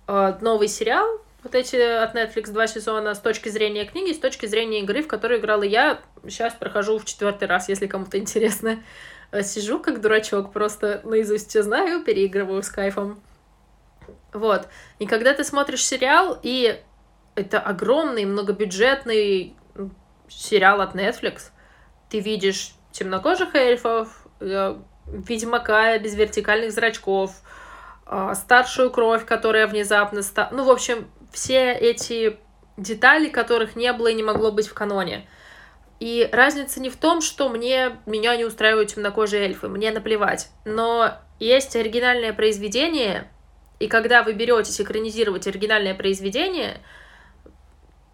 э, 0.07 0.37
новый 0.41 0.67
сериал, 0.67 1.21
вот 1.43 1.55
эти 1.55 1.75
от 1.75 2.15
Netflix 2.15 2.51
два 2.51 2.67
сезона 2.67 3.15
с 3.15 3.19
точки 3.19 3.49
зрения 3.49 3.85
книги, 3.85 4.13
с 4.13 4.19
точки 4.19 4.45
зрения 4.45 4.81
игры, 4.81 5.01
в 5.01 5.07
которой 5.07 5.39
играла 5.39 5.63
я. 5.63 6.01
Сейчас 6.23 6.53
прохожу 6.53 6.99
в 6.99 7.05
четвертый 7.05 7.47
раз, 7.47 7.69
если 7.69 7.87
кому-то 7.87 8.17
интересно. 8.17 8.83
Э, 9.31 9.41
Сижу 9.41 9.79
как 9.79 10.01
дурачок, 10.01 10.51
просто 10.51 11.01
наизусть 11.03 11.49
все 11.49 11.63
знаю, 11.63 12.03
переигрываю 12.03 12.61
с 12.61 12.69
кайфом. 12.69 13.21
Вот. 14.33 14.67
И 14.99 15.05
когда 15.05 15.33
ты 15.33 15.43
смотришь 15.43 15.85
сериал, 15.85 16.37
и 16.43 16.81
это 17.35 17.59
огромный, 17.59 18.25
многобюджетный 18.25 19.55
сериал 20.27 20.81
от 20.81 20.93
Netflix, 20.93 21.51
ты 22.09 22.19
видишь 22.19 22.73
темнокожих 22.91 23.55
эльфов, 23.55 24.27
э, 24.41 24.75
ведьмака 25.05 25.97
без 25.99 26.15
вертикальных 26.15 26.71
зрачков, 26.71 27.31
а, 28.05 28.33
старшую 28.33 28.91
кровь, 28.91 29.25
которая 29.25 29.67
внезапно 29.67 30.21
стала... 30.21 30.49
Ну, 30.51 30.65
в 30.65 30.69
общем, 30.69 31.07
все 31.31 31.71
эти 31.73 32.37
детали, 32.77 33.29
которых 33.29 33.75
не 33.75 33.91
было 33.93 34.07
и 34.07 34.13
не 34.13 34.23
могло 34.23 34.51
быть 34.51 34.67
в 34.67 34.73
каноне. 34.73 35.27
И 35.99 36.29
разница 36.31 36.79
не 36.79 36.89
в 36.89 36.95
том, 36.95 37.21
что 37.21 37.49
мне, 37.49 37.97
меня 38.05 38.35
не 38.37 38.45
устраивают 38.45 38.93
темнокожие 38.93 39.43
эльфы, 39.43 39.67
мне 39.67 39.91
наплевать. 39.91 40.49
Но 40.63 41.13
есть 41.39 41.75
оригинальное 41.75 42.31
произведение, 42.31 43.29
и 43.79 43.87
когда 43.87 44.23
вы 44.23 44.33
беретесь 44.33 44.79
экранизировать 44.79 45.47
оригинальное 45.47 45.93
произведение 45.93 46.81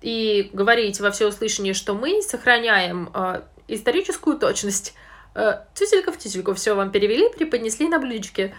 и 0.01 0.49
говорите 0.53 1.03
во 1.03 1.11
всеуслышание, 1.11 1.73
что 1.73 1.93
мы 1.93 2.21
сохраняем 2.21 3.11
э, 3.13 3.41
историческую 3.67 4.37
точность, 4.37 4.95
э, 5.35 5.63
тютелька 5.73 6.11
в 6.11 6.17
тютельку 6.17 6.53
все 6.53 6.75
вам 6.75 6.91
перевели, 6.91 7.29
преподнесли 7.29 7.87
на 7.87 7.99
блюдечке. 7.99 8.55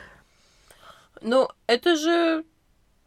Ну, 1.21 1.49
это 1.67 1.97
же 1.97 2.45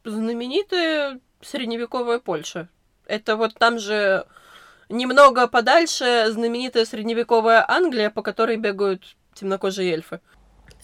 знаменитая 0.03 1.19
средневековая 1.41 2.19
Польша. 2.19 2.69
Это 3.05 3.35
вот 3.35 3.55
там 3.55 3.79
же 3.79 4.25
немного 4.89 5.47
подальше 5.47 6.27
знаменитая 6.29 6.85
средневековая 6.85 7.63
Англия, 7.67 8.09
по 8.09 8.21
которой 8.21 8.57
бегают 8.57 9.15
темнокожие 9.33 9.93
эльфы. 9.93 10.19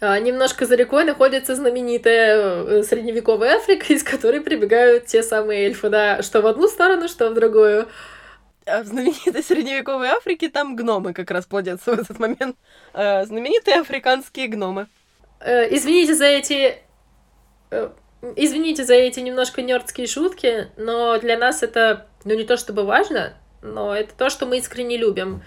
А, 0.01 0.19
немножко 0.19 0.65
за 0.65 0.75
рекой 0.75 1.05
находится 1.05 1.55
знаменитая 1.55 2.37
э, 2.37 2.83
средневековая 2.83 3.57
Африка, 3.57 3.85
из 3.93 4.03
которой 4.03 4.41
прибегают 4.41 5.05
те 5.05 5.23
самые 5.23 5.65
эльфы, 5.65 5.89
да, 5.89 6.21
что 6.21 6.41
в 6.41 6.47
одну 6.47 6.67
сторону, 6.67 7.07
что 7.07 7.29
в 7.29 7.33
другую. 7.33 7.87
А 8.65 8.81
в 8.83 8.87
знаменитой 8.87 9.43
средневековой 9.43 10.09
Африке 10.09 10.49
там 10.49 10.75
гномы 10.75 11.13
как 11.13 11.31
раз 11.31 11.45
плодятся 11.45 11.95
в 11.95 11.99
этот 11.99 12.19
момент. 12.19 12.57
А, 12.93 13.25
знаменитые 13.25 13.79
африканские 13.79 14.47
гномы. 14.47 14.87
Э, 15.39 15.73
Извините 15.73 16.15
за 16.15 16.25
эти... 16.25 16.77
Извините 18.35 18.83
за 18.83 18.95
эти 18.95 19.19
немножко 19.19 19.61
нердские 19.61 20.07
шутки, 20.07 20.69
но 20.77 21.17
для 21.19 21.37
нас 21.37 21.63
это, 21.63 22.07
ну, 22.23 22.33
не 22.33 22.43
то 22.43 22.57
чтобы 22.57 22.83
важно, 22.83 23.33
но 23.61 23.95
это 23.95 24.13
то, 24.17 24.29
что 24.29 24.45
мы 24.45 24.57
искренне 24.57 24.97
любим. 24.97 25.43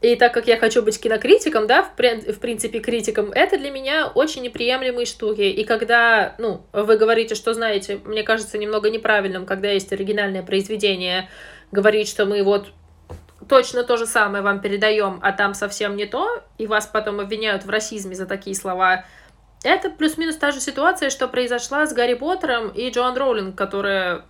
И 0.00 0.14
так 0.14 0.32
как 0.32 0.46
я 0.46 0.56
хочу 0.56 0.82
быть 0.82 1.00
кинокритиком, 1.00 1.66
да, 1.66 1.82
в, 1.82 1.90
в 1.90 2.38
принципе, 2.38 2.78
критиком, 2.78 3.32
это 3.32 3.58
для 3.58 3.70
меня 3.70 4.06
очень 4.06 4.42
неприемлемые 4.42 5.06
штуки. 5.06 5.40
И 5.40 5.64
когда, 5.64 6.36
ну, 6.38 6.62
вы 6.72 6.96
говорите, 6.96 7.34
что 7.34 7.52
знаете, 7.52 7.98
мне 8.04 8.22
кажется 8.22 8.58
немного 8.58 8.90
неправильным, 8.90 9.44
когда 9.44 9.70
есть 9.70 9.92
оригинальное 9.92 10.44
произведение, 10.44 11.28
говорить, 11.72 12.08
что 12.08 12.26
мы 12.26 12.44
вот 12.44 12.68
точно 13.48 13.82
то 13.82 13.96
же 13.96 14.06
самое 14.06 14.44
вам 14.44 14.60
передаем, 14.60 15.18
а 15.22 15.32
там 15.32 15.54
совсем 15.54 15.96
не 15.96 16.06
то, 16.06 16.42
и 16.58 16.68
вас 16.68 16.86
потом 16.86 17.18
обвиняют 17.18 17.64
в 17.64 17.70
расизме 17.70 18.14
за 18.14 18.26
такие 18.26 18.54
слова. 18.54 19.04
Это 19.62 19.90
плюс-минус 19.90 20.36
та 20.36 20.52
же 20.52 20.60
ситуация, 20.60 21.10
что 21.10 21.28
произошла 21.28 21.86
с 21.86 21.92
Гарри 21.92 22.14
Поттером 22.14 22.70
и 22.70 22.90
Джоан 22.90 23.16
Роулинг, 23.16 23.56
которая... 23.56 24.24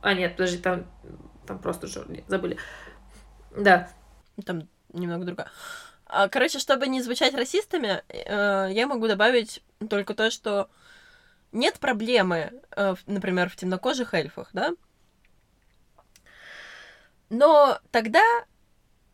А, 0.00 0.14
нет, 0.14 0.36
подожди, 0.36 0.58
там, 0.58 0.86
там 1.46 1.58
просто 1.58 1.86
Джо... 1.86 2.04
нет, 2.08 2.24
забыли. 2.28 2.56
Да. 3.56 3.90
Там 4.44 4.68
немного 4.92 5.24
другая. 5.24 5.50
А, 6.06 6.28
Короче, 6.28 6.58
чтобы 6.58 6.86
не 6.86 7.02
звучать 7.02 7.34
расистами, 7.34 8.02
э, 8.08 8.68
я 8.72 8.86
могу 8.86 9.06
добавить 9.06 9.62
только 9.90 10.14
то, 10.14 10.30
что 10.30 10.70
нет 11.52 11.78
проблемы, 11.78 12.52
э, 12.76 12.94
например, 13.06 13.50
в 13.50 13.56
темнокожих 13.56 14.14
эльфах, 14.14 14.50
да? 14.52 14.72
Но 17.30 17.80
тогда 17.90 18.22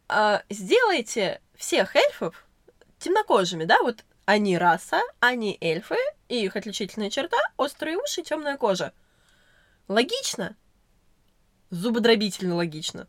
а, 0.09 0.43
сделайте 0.51 1.41
всех 1.55 1.95
эльфов 1.97 2.47
темнокожими, 2.99 3.65
да? 3.65 3.81
Вот 3.83 4.05
они 4.31 4.57
раса, 4.57 5.03
они 5.19 5.59
эльфы, 5.61 5.97
и 6.29 6.45
их 6.45 6.55
отличительная 6.55 7.11
черта— 7.11 7.37
острые 7.57 7.97
уши, 7.97 8.23
темная 8.23 8.57
кожа. 8.57 8.93
Логично? 9.89 10.57
Зубодробительно 11.71 12.55
логично. 12.55 13.09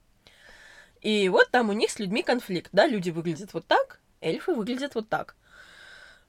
И 1.00 1.30
вот 1.30 1.52
там 1.52 1.70
у 1.70 1.74
них 1.74 1.92
с 1.92 2.00
людьми 2.00 2.24
конфликт, 2.24 2.72
да, 2.74 2.88
люди 2.88 3.12
выглядят 3.12 3.54
вот 3.54 3.68
так, 3.68 4.00
эльфы 4.20 4.56
выглядят 4.56 4.96
вот 4.96 5.10
так. 5.10 5.36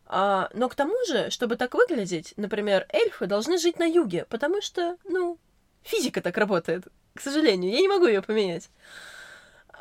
А, 0.04 0.50
но 0.52 0.68
к 0.68 0.74
тому 0.74 0.96
же, 1.08 1.30
чтобы 1.30 1.56
так 1.56 1.72
выглядеть, 1.72 2.34
например, 2.36 2.84
эльфы 2.90 3.24
должны 3.24 3.56
жить 3.56 3.78
на 3.78 3.86
юге, 3.86 4.26
потому 4.26 4.60
что, 4.60 4.98
ну, 5.04 5.38
физика 5.82 6.20
так 6.20 6.36
работает, 6.36 6.84
к 7.14 7.22
сожалению, 7.22 7.72
я 7.72 7.80
не 7.80 7.88
могу 7.88 8.08
ее 8.08 8.20
поменять. 8.20 8.68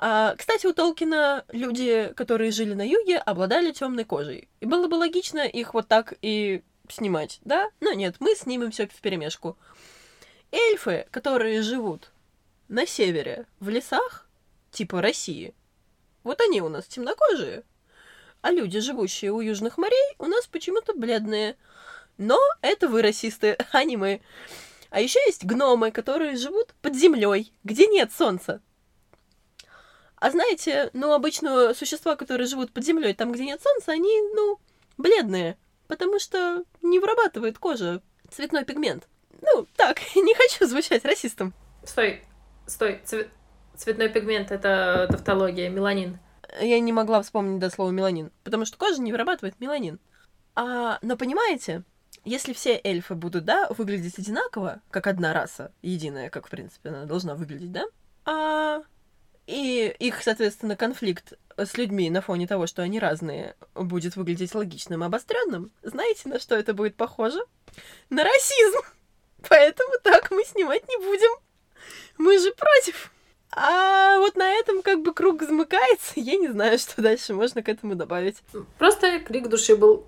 А, 0.03 0.36
кстати, 0.36 0.65
у 0.65 0.74
Толкина 0.74 1.46
люди, 1.51 2.12
которые 2.15 2.50
жили 2.50 2.74
на 2.74 2.81
юге, 2.81 3.20
обладали 3.20 3.72
темной 3.72 4.03
кожей. 4.03 4.50
И 4.60 4.65
было 4.65 4.88
бы 4.88 4.96
логично 4.96 5.46
их 5.46 5.75
вот 5.75 5.88
так 5.88 6.15
и 6.24 6.63
снимать, 6.89 7.39
да? 7.46 7.70
Но 7.81 7.93
нет, 7.93 8.15
мы 8.20 8.34
снимем 8.34 8.72
все 8.72 8.88
в 8.88 9.00
перемешку. 9.00 9.60
Эльфы, 10.51 11.05
которые 11.12 11.62
живут 11.62 12.10
на 12.67 12.88
севере, 12.88 13.46
в 13.60 13.70
лесах, 13.70 14.27
типа 14.72 15.03
России, 15.03 15.53
вот 16.24 16.41
они 16.41 16.62
у 16.62 16.70
нас 16.70 16.88
темнокожие. 16.88 17.63
А 18.41 18.50
люди, 18.50 18.79
живущие 18.79 19.31
у 19.31 19.39
южных 19.39 19.77
морей, 19.77 20.15
у 20.17 20.25
нас 20.25 20.48
почему-то 20.48 20.96
бледные. 20.96 21.58
Но 22.17 22.39
это 22.62 22.88
вы 22.88 23.03
расисты, 23.03 23.55
а 23.72 23.84
не 23.84 23.98
мы. 23.98 24.22
А 24.89 25.00
еще 25.00 25.20
есть 25.27 25.46
гномы, 25.46 25.91
которые 25.91 26.38
живут 26.38 26.74
под 26.81 26.96
землей, 26.96 27.53
где 27.63 27.86
нет 27.86 28.12
солнца. 28.12 28.62
А 30.22 30.30
знаете, 30.30 30.92
ну, 30.94 31.13
обычно 31.13 31.74
существа, 31.74 32.16
которые 32.16 32.46
живут 32.46 32.72
под 32.72 32.86
землей, 32.86 33.16
там, 33.16 33.32
где 33.32 33.44
нет 33.44 33.60
солнца, 33.60 33.92
они, 33.92 34.22
ну, 34.36 34.60
бледные, 35.00 35.58
потому 35.88 36.20
что 36.20 36.63
не 36.84 37.00
вырабатывает 37.00 37.58
кожа 37.58 38.04
цветной 38.30 38.63
пигмент. 38.63 39.08
Ну, 39.42 39.66
так, 39.75 40.00
не 40.16 40.36
хочу 40.36 40.68
звучать 40.68 41.06
расистом. 41.06 41.56
Стой, 41.84 42.22
стой. 42.68 43.01
Цве- 43.04 43.30
Цветной 43.75 44.10
пигмент— 44.10 44.51
это 44.54 45.08
тавтология, 45.10 45.72
меланин. 45.72 46.20
Я 46.62 46.80
не 46.80 46.94
могла 46.94 47.24
вспомнить 47.24 47.60
до 47.60 47.72
слова 47.72 47.90
меланин, 47.90 48.32
потому 48.44 48.66
что 48.66 48.78
кожа 48.78 49.01
не 49.01 49.12
вырабатывает 49.12 49.60
меланин. 49.60 50.00
А, 50.54 51.00
но 51.01 51.18
понимаете, 51.18 51.82
если 52.25 52.54
все 52.54 52.80
эльфы 52.84 53.16
будут, 53.16 53.46
да, 53.46 53.70
выглядеть 53.75 54.20
одинаково, 54.20 54.82
как 54.92 55.08
одна 55.08 55.34
раса, 55.34 55.72
единая, 55.82 56.30
как, 56.30 56.46
в 56.46 56.51
принципе, 56.51 56.90
она 56.90 57.06
должна 57.06 57.34
выглядеть, 57.34 57.72
да, 57.72 57.86
а 58.24 58.84
И 59.51 59.93
их, 60.00 60.24
соответственно, 60.24 60.77
конфликт 60.77 61.34
с 61.58 61.77
людьми 61.77 62.10
на 62.10 62.22
фоне 62.22 62.48
того, 62.48 62.67
что 62.67 62.84
они 62.84 63.00
разные, 63.00 63.55
будет 63.75 64.15
выглядеть 64.15 64.55
логичным 64.55 65.03
и 65.03 65.05
обостренным. 65.08 65.72
Знаете, 65.84 66.29
на 66.29 66.39
что 66.39 66.55
это 66.55 66.74
будет 66.74 66.96
похоже? 66.96 67.43
На 68.10 68.24
расизм. 68.24 68.79
Поэтому 69.50 69.91
так 70.03 70.31
мы 70.31 70.46
снимать 70.46 70.88
не 70.88 70.96
будем. 71.05 71.31
Мы 72.17 72.39
же 72.39 72.53
против. 72.53 73.12
А 73.51 74.20
вот 74.20 74.38
на 74.38 74.50
этом 74.53 74.81
как 74.81 75.01
бы 75.01 75.13
круг 75.13 75.43
замыкается. 75.43 76.13
Я 76.15 76.38
не 76.38 76.48
знаю, 76.48 76.79
что 76.79 77.01
дальше 77.01 77.34
можно 77.34 77.62
к 77.62 77.67
этому 77.67 77.96
добавить. 77.96 78.38
Просто 78.77 79.20
крик 79.20 79.50
души 79.50 79.75
был. 79.75 80.08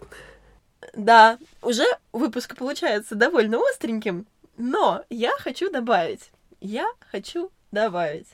Да, 0.93 1.37
уже 1.61 1.85
выпуск 2.13 2.55
получается 2.55 3.15
довольно 3.15 3.59
остреньким, 3.69 4.25
но 4.55 5.03
я 5.09 5.31
хочу 5.31 5.69
добавить. 5.69 6.31
Я 6.61 6.87
хочу 7.11 7.51
добавить. 7.73 8.27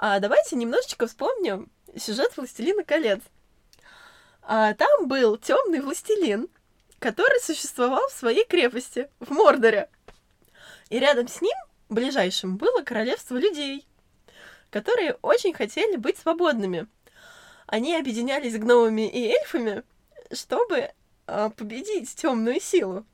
А 0.00 0.20
давайте 0.20 0.54
немножечко 0.54 1.08
вспомним 1.08 1.72
сюжет 1.96 2.36
«Властелина 2.36 2.84
колец». 2.84 3.20
А, 4.42 4.72
там 4.74 5.08
был 5.08 5.36
темный 5.36 5.80
властелин, 5.80 6.48
который 7.00 7.40
существовал 7.40 8.06
в 8.08 8.12
своей 8.12 8.44
крепости, 8.46 9.10
в 9.18 9.32
Мордоре. 9.32 9.90
И 10.88 11.00
рядом 11.00 11.26
с 11.26 11.40
ним, 11.40 11.56
ближайшим, 11.88 12.58
было 12.58 12.82
королевство 12.82 13.36
людей, 13.36 13.88
которые 14.70 15.14
очень 15.20 15.52
хотели 15.52 15.96
быть 15.96 16.16
свободными. 16.16 16.86
Они 17.66 17.96
объединялись 17.96 18.54
с 18.54 18.58
гномами 18.58 19.10
и 19.10 19.32
эльфами, 19.32 19.82
чтобы 20.32 20.92
э, 21.26 21.50
победить 21.56 22.14
темную 22.14 22.60
силу. 22.60 23.04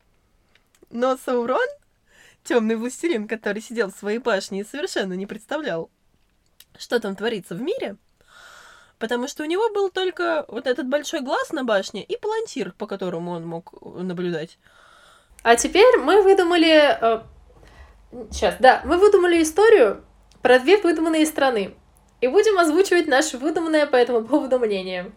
Но 0.91 1.17
Саурон, 1.17 1.67
темный 2.45 2.77
властелин, 2.77 3.27
который 3.27 3.63
сидел 3.63 3.91
в 3.91 3.97
своей 3.97 4.19
башне 4.19 4.61
и 4.61 4.65
совершенно 4.65 5.15
не 5.15 5.25
представлял, 5.25 5.91
что 6.79 7.01
там 7.01 7.17
творится 7.17 7.55
в 7.55 7.61
мире, 7.61 7.97
потому 8.99 9.29
что 9.29 9.43
у 9.43 9.47
него 9.47 9.71
был 9.71 9.91
только 9.91 10.45
вот 10.49 10.67
этот 10.67 10.89
большой 10.89 11.21
глаз 11.21 11.53
на 11.53 11.65
башне 11.65 12.03
и 12.03 12.17
палантир, 12.17 12.73
по 12.73 12.87
которому 12.87 13.33
он 13.33 13.47
мог 13.47 13.75
наблюдать. 13.83 14.59
А 15.43 15.57
теперь 15.57 15.99
мы 15.99 16.23
выдумали... 16.23 16.99
Э, 17.01 17.21
сейчас, 18.31 18.57
да, 18.61 18.81
мы 18.85 18.97
выдумали 18.97 19.43
историю 19.43 20.03
про 20.41 20.59
две 20.59 20.79
выдуманные 20.79 21.27
страны. 21.27 21.75
И 22.21 22.29
будем 22.29 22.59
озвучивать 22.59 23.07
наше 23.07 23.37
выдуманное 23.37 23.87
по 23.87 23.97
этому 23.97 24.25
поводу 24.25 24.59
мнение. 24.59 25.13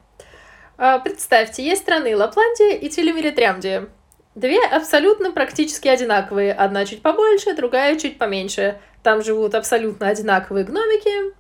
Э, 0.77 0.99
представьте, 1.01 1.63
есть 1.63 1.83
страны 1.83 2.15
Лапландия 2.15 2.77
и 2.77 2.89
Телемеритрямдия. 2.89 3.87
Две 4.35 4.63
абсолютно 4.65 5.31
практически 5.31 5.87
одинаковые. 5.87 6.53
Одна 6.53 6.85
чуть 6.85 7.01
побольше, 7.01 7.55
другая 7.55 7.97
чуть 7.97 8.17
поменьше. 8.17 8.79
Там 9.01 9.23
живут 9.23 9.55
абсолютно 9.55 10.09
одинаковые 10.09 10.65
гномики, 10.65 11.33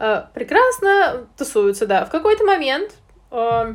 Э, 0.00 0.22
прекрасно 0.32 1.28
тусуются, 1.36 1.86
да. 1.86 2.06
В 2.06 2.10
какой-то 2.10 2.42
момент 2.44 2.92
э, 3.30 3.74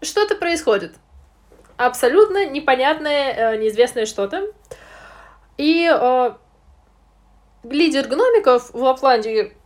что-то 0.00 0.36
происходит. 0.36 0.94
Абсолютно 1.76 2.46
непонятное, 2.46 3.32
э, 3.32 3.56
неизвестное 3.56 4.06
что-то. 4.06 4.52
И 5.58 5.90
э, 5.92 6.30
лидер 7.64 8.06
гномиков 8.06 8.72
в 8.72 8.80
Лапландии 8.80 9.56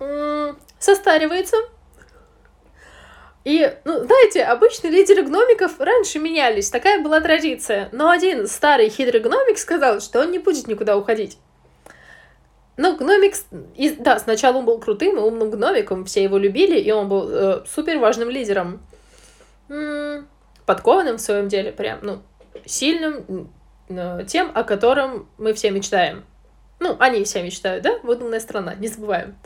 э, 0.00 0.54
состаривается. 0.80 1.56
И, 3.44 3.76
ну, 3.84 4.04
знаете, 4.04 4.42
обычно 4.42 4.88
лидеры 4.88 5.22
гномиков 5.22 5.78
раньше 5.78 6.18
менялись, 6.18 6.68
такая 6.68 7.00
была 7.00 7.20
традиция. 7.20 7.88
Но 7.92 8.10
один 8.10 8.48
старый 8.48 8.88
хитрый 8.88 9.20
гномик 9.20 9.58
сказал, 9.58 10.00
что 10.00 10.20
он 10.20 10.32
не 10.32 10.40
будет 10.40 10.66
никуда 10.66 10.96
уходить. 10.96 11.38
Ну, 12.76 12.96
гномик, 12.96 13.34
и, 13.76 13.90
да, 13.90 14.18
сначала 14.18 14.56
он 14.56 14.64
был 14.64 14.78
крутым 14.78 15.16
и 15.16 15.20
умным 15.20 15.50
гномиком, 15.50 16.06
все 16.06 16.22
его 16.22 16.38
любили, 16.38 16.78
и 16.80 16.90
он 16.90 17.08
был 17.08 17.28
э, 17.28 17.64
супер 17.66 17.98
важным 17.98 18.30
лидером. 18.30 18.80
М-м, 19.68 20.26
подкованным 20.64 21.18
в 21.18 21.20
своем 21.20 21.48
деле, 21.48 21.70
прям, 21.70 21.98
ну, 22.02 22.22
сильным, 22.64 23.50
э, 23.88 24.24
тем, 24.26 24.50
о 24.54 24.64
котором 24.64 25.28
мы 25.36 25.52
все 25.52 25.70
мечтаем. 25.70 26.24
Ну, 26.80 26.96
они 26.98 27.24
все 27.24 27.42
мечтают, 27.42 27.84
да? 27.84 27.98
Выдуманная 28.02 28.40
страна, 28.40 28.74
не 28.74 28.88
забываем. 28.88 29.36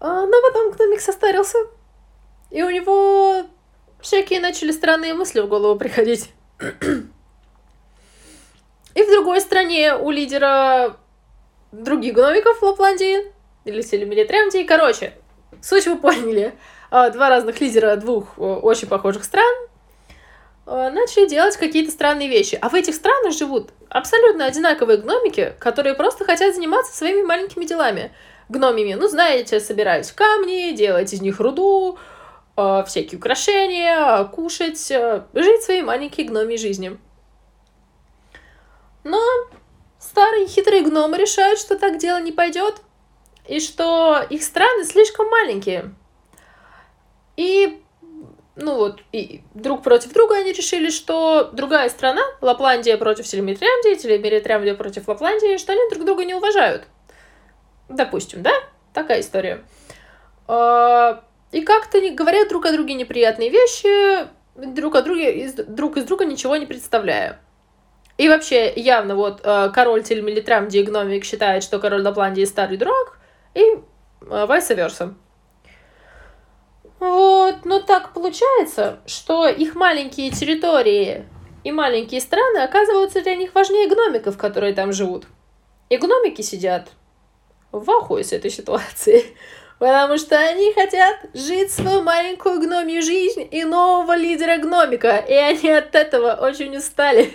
А, 0.00 0.26
но 0.26 0.42
потом 0.42 0.70
гномик 0.72 1.00
состарился, 1.00 1.58
и 2.50 2.62
у 2.62 2.70
него 2.70 3.44
всякие 4.00 4.40
начали 4.40 4.72
странные 4.72 5.12
мысли 5.12 5.40
в 5.40 5.48
голову 5.48 5.78
приходить. 5.78 6.30
И 8.92 9.04
в 9.04 9.10
другой 9.12 9.40
стране 9.40 9.94
у 9.94 10.10
лидера 10.10 10.96
других 11.72 12.14
гномиков 12.14 12.58
в 12.58 12.62
Лапландии, 12.62 13.32
или 13.64 13.82
Селемилитрямдии. 13.82 14.64
Короче, 14.64 15.12
суть 15.62 15.86
вы 15.86 15.96
поняли. 15.96 16.54
А, 16.90 17.10
два 17.10 17.28
разных 17.28 17.60
лидера 17.60 17.96
двух 17.96 18.38
очень 18.38 18.88
похожих 18.88 19.24
стран 19.24 19.54
а, 20.66 20.90
начали 20.90 21.28
делать 21.28 21.56
какие-то 21.56 21.92
странные 21.92 22.28
вещи. 22.28 22.58
А 22.60 22.68
в 22.68 22.74
этих 22.74 22.94
странах 22.94 23.32
живут 23.32 23.70
абсолютно 23.88 24.46
одинаковые 24.46 24.98
гномики, 24.98 25.54
которые 25.58 25.94
просто 25.94 26.24
хотят 26.24 26.54
заниматься 26.54 26.96
своими 26.96 27.22
маленькими 27.22 27.64
делами. 27.64 28.12
Гномими, 28.48 28.94
ну, 28.94 29.06
знаете, 29.06 29.60
собирать 29.60 30.10
камни, 30.12 30.72
делать 30.72 31.12
из 31.12 31.20
них 31.20 31.38
руду, 31.38 31.98
а, 32.56 32.82
всякие 32.82 33.18
украшения, 33.18 34.24
кушать, 34.24 34.88
жить 35.34 35.62
своей 35.62 35.82
маленькой 35.82 36.24
гномией 36.24 36.58
жизнью. 36.58 36.98
Но 39.04 39.20
Старые 40.20 40.48
хитрые 40.48 40.82
гномы 40.82 41.16
решают, 41.16 41.58
что 41.58 41.78
так 41.78 41.96
дело 41.96 42.20
не 42.20 42.30
пойдет, 42.30 42.82
и 43.48 43.58
что 43.58 44.22
их 44.28 44.42
страны 44.42 44.84
слишком 44.84 45.26
маленькие. 45.30 45.94
И, 47.38 47.80
ну 48.54 48.76
вот, 48.76 49.00
и 49.12 49.40
друг 49.54 49.82
против 49.82 50.12
друга 50.12 50.34
они 50.36 50.52
решили, 50.52 50.90
что 50.90 51.48
другая 51.54 51.88
страна, 51.88 52.20
Лапландия 52.42 52.98
против 52.98 53.26
Селимитриамдии, 53.26 53.94
Телемеритриамдия 53.94 54.74
против 54.74 55.08
Лапландии, 55.08 55.56
что 55.56 55.72
они 55.72 55.80
друг 55.88 56.04
друга 56.04 56.26
не 56.26 56.34
уважают. 56.34 56.84
Допустим, 57.88 58.42
да? 58.42 58.52
Такая 58.92 59.22
история. 59.22 59.64
А, 60.46 61.24
и 61.50 61.62
как-то 61.62 61.98
говорят 62.10 62.50
друг 62.50 62.66
о 62.66 62.72
друге 62.72 62.92
неприятные 62.92 63.48
вещи, 63.48 64.28
друг 64.54 64.96
о 64.96 65.00
друге, 65.00 65.50
друг 65.66 65.96
из 65.96 66.04
друга 66.04 66.26
ничего 66.26 66.56
не 66.56 66.66
представляя. 66.66 67.40
И 68.20 68.28
вообще, 68.28 68.70
явно 68.76 69.16
вот 69.16 69.40
э, 69.42 69.70
король 69.72 70.02
Тельмилитрамди 70.02 70.82
Гномик 70.82 71.24
считает, 71.24 71.62
что 71.62 71.78
король 71.78 72.02
Лапландии 72.02 72.44
старый 72.44 72.76
дурак, 72.76 73.18
и 73.54 73.60
э, 73.62 73.76
vice 74.20 74.76
versa. 74.76 75.14
Вот, 76.98 77.64
но 77.64 77.80
так 77.80 78.12
получается, 78.12 78.98
что 79.06 79.48
их 79.48 79.74
маленькие 79.74 80.30
территории 80.32 81.24
и 81.64 81.72
маленькие 81.72 82.20
страны 82.20 82.58
оказываются 82.58 83.22
для 83.22 83.36
них 83.36 83.54
важнее 83.54 83.88
гномиков, 83.88 84.36
которые 84.36 84.74
там 84.74 84.92
живут. 84.92 85.24
И 85.88 85.96
гномики 85.96 86.42
сидят 86.42 86.90
в 87.72 87.90
ахуе 87.90 88.22
с 88.22 88.34
этой 88.34 88.50
ситуации. 88.50 89.34
Потому 89.78 90.18
что 90.18 90.38
они 90.38 90.74
хотят 90.74 91.16
жить 91.32 91.72
свою 91.72 92.02
маленькую 92.02 92.60
гномью 92.60 93.00
жизнь 93.00 93.48
и 93.50 93.64
нового 93.64 94.14
лидера 94.14 94.58
гномика. 94.58 95.16
И 95.16 95.32
они 95.32 95.70
от 95.70 95.94
этого 95.94 96.32
очень 96.34 96.76
устали. 96.76 97.32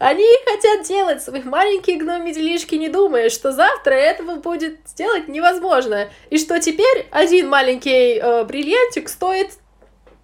Они 0.00 0.26
хотят 0.46 0.86
делать 0.86 1.22
свои 1.22 1.42
маленькие 1.42 1.98
гноми 1.98 2.32
делишки, 2.32 2.74
не 2.74 2.88
думая, 2.88 3.28
что 3.28 3.52
завтра 3.52 3.92
этого 3.92 4.36
будет 4.36 4.78
сделать 4.86 5.28
невозможно. 5.28 6.08
И 6.30 6.38
что 6.38 6.58
теперь 6.58 7.06
один 7.10 7.50
маленький 7.50 8.14
э, 8.18 8.44
бриллиантик 8.44 9.10
стоит 9.10 9.58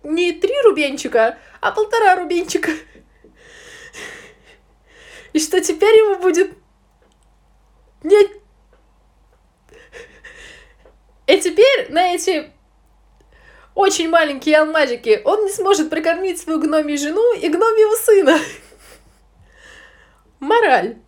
не 0.02 0.32
три 0.32 0.54
рубенчика, 0.64 1.36
а 1.60 1.72
полтора 1.72 2.16
рубенчика. 2.16 2.70
И 5.34 5.38
что 5.38 5.60
теперь 5.60 5.94
ему 5.94 6.22
будет... 6.22 6.52
Не... 8.02 8.16
И 11.26 11.38
теперь 11.38 11.92
на 11.92 12.14
эти 12.14 12.50
очень 13.74 14.08
маленькие 14.08 14.56
алмазики 14.56 15.20
он 15.22 15.44
не 15.44 15.50
сможет 15.50 15.90
прокормить 15.90 16.40
свою 16.40 16.62
гномию 16.62 16.96
жену 16.96 17.34
и 17.34 17.46
гномию 17.50 17.94
сына. 17.98 18.38
Мораль. 20.40 20.98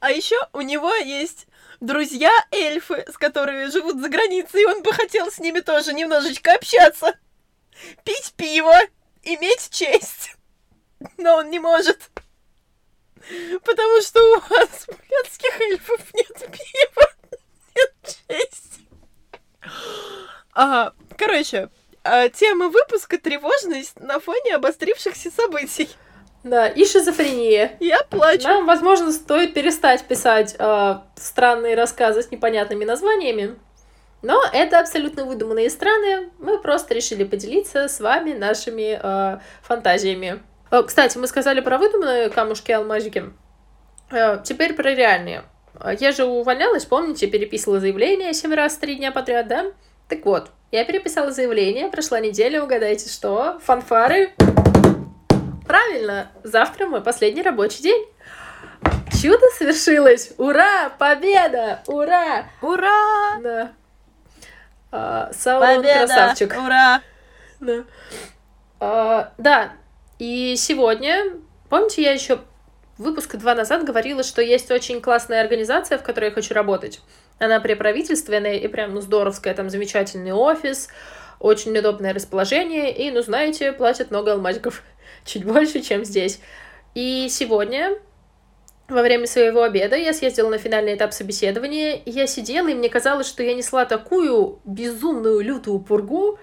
А 0.00 0.10
еще 0.10 0.36
у 0.52 0.60
него 0.60 0.94
есть 0.94 1.46
друзья 1.80 2.30
эльфы, 2.50 3.04
с 3.10 3.16
которыми 3.16 3.70
живут 3.70 4.00
за 4.00 4.08
границей, 4.08 4.62
и 4.62 4.66
он 4.66 4.82
бы 4.82 4.92
хотел 4.92 5.30
с 5.30 5.38
ними 5.38 5.60
тоже 5.60 5.92
немножечко 5.92 6.54
общаться. 6.54 7.18
Пить 8.04 8.34
пиво, 8.36 8.74
иметь 9.22 9.70
честь. 9.70 10.36
Но 11.18 11.36
он 11.36 11.50
не 11.50 11.58
может. 11.58 12.10
Потому 13.64 14.00
что 14.02 14.22
у 14.22 14.40
вас, 14.40 14.86
блядских 14.86 15.60
эльфов, 15.60 16.14
нет 16.14 16.38
пива, 16.38 17.12
нет 17.74 18.18
чести. 18.28 18.88
А, 20.54 20.92
короче, 21.18 21.70
а, 22.04 22.28
тема 22.28 22.68
выпуска— 22.68 23.18
тревожность 23.18 23.98
на 23.98 24.20
фоне 24.20 24.54
обострившихся 24.54 25.30
событий. 25.30 25.88
Да, 26.46 26.68
и 26.68 26.84
шизофрения. 26.84 27.72
Я 27.80 27.98
плачу. 28.08 28.46
Нам, 28.46 28.66
возможно, 28.66 29.10
стоит 29.10 29.52
перестать 29.52 30.04
писать 30.04 30.54
э, 30.56 30.94
странные 31.16 31.74
рассказы 31.74 32.22
с 32.22 32.30
непонятными 32.30 32.84
названиями. 32.84 33.56
Но 34.22 34.40
это 34.52 34.78
абсолютно 34.78 35.24
выдуманные 35.24 35.68
страны. 35.70 36.30
Мы 36.38 36.60
просто 36.60 36.94
решили 36.94 37.24
поделиться 37.24 37.88
с 37.88 37.98
вами 37.98 38.32
нашими 38.32 38.96
э, 39.02 39.40
фантазиями. 39.62 40.40
Э, 40.70 40.84
кстати, 40.84 41.18
мы 41.18 41.26
сказали 41.26 41.60
про 41.60 41.78
выдуманные 41.78 42.30
камушки 42.30 42.70
алмазики. 42.70 43.24
Э, 44.12 44.38
теперь 44.44 44.74
про 44.74 44.94
реальные. 44.94 45.42
Я 45.98 46.12
же 46.12 46.24
увольнялась, 46.24 46.84
помните, 46.84 47.26
переписывала 47.26 47.80
заявление 47.80 48.32
7 48.32 48.54
раз 48.54 48.76
три 48.76 48.94
дня 48.94 49.10
подряд, 49.10 49.48
да? 49.48 49.66
Так 50.08 50.24
вот, 50.24 50.50
я 50.70 50.84
переписала 50.84 51.32
заявление, 51.32 51.88
прошла 51.88 52.20
неделя, 52.20 52.62
угадайте 52.62 53.10
что? 53.10 53.58
Фанфары. 53.64 54.32
Правильно, 55.66 56.30
завтра 56.42 56.86
мой 56.86 57.00
последний 57.00 57.42
рабочий 57.42 57.82
день. 57.82 58.06
Чудо 59.20 59.46
совершилось! 59.56 60.32
Ура! 60.38 60.90
Победа! 60.98 61.82
Ура! 61.86 62.44
Ура! 62.60 63.40
Да. 63.42 63.72
А, 64.92 65.30
Саурон 65.32 65.76
Победа! 65.76 66.06
красавчик. 66.06 66.56
Ура! 66.56 67.02
Да. 67.60 67.84
А, 68.78 69.32
да. 69.38 69.72
И 70.18 70.54
сегодня, 70.56 71.32
помните, 71.68 72.02
я 72.02 72.12
еще 72.12 72.40
выпуска 72.98 73.36
два 73.38 73.54
назад 73.54 73.84
говорила, 73.84 74.22
что 74.22 74.42
есть 74.42 74.70
очень 74.70 75.00
классная 75.00 75.40
организация, 75.40 75.98
в 75.98 76.02
которой 76.02 76.26
я 76.26 76.30
хочу 76.30 76.54
работать. 76.54 77.00
Она 77.38 77.60
преправительственная 77.60 78.54
и 78.54 78.68
прям, 78.68 78.94
ну, 78.94 79.00
здоровская, 79.00 79.54
там 79.54 79.68
замечательный 79.68 80.32
офис, 80.32 80.88
очень 81.40 81.76
удобное 81.76 82.14
расположение, 82.14 82.94
и, 82.94 83.10
ну, 83.10 83.22
знаете, 83.22 83.72
платят 83.72 84.10
много 84.10 84.32
алмазиков, 84.32 84.82
чуть 85.24 85.44
больше, 85.44 85.80
чем 85.80 86.04
здесь. 86.04 86.40
И 86.94 87.28
сегодня, 87.28 87.98
во 88.88 89.02
время 89.02 89.26
своего 89.26 89.62
обеда, 89.62 89.96
я 89.96 90.12
съездила 90.12 90.48
на 90.48 90.58
финальный 90.58 90.94
этап 90.94 91.12
собеседования, 91.12 91.94
и 91.96 92.10
я 92.10 92.26
сидела, 92.26 92.68
и 92.68 92.74
мне 92.74 92.88
казалось, 92.88 93.26
что 93.26 93.42
я 93.42 93.54
несла 93.54 93.84
такую 93.84 94.60
безумную 94.64 95.40
лютую 95.40 95.80
пургу, 95.80 96.38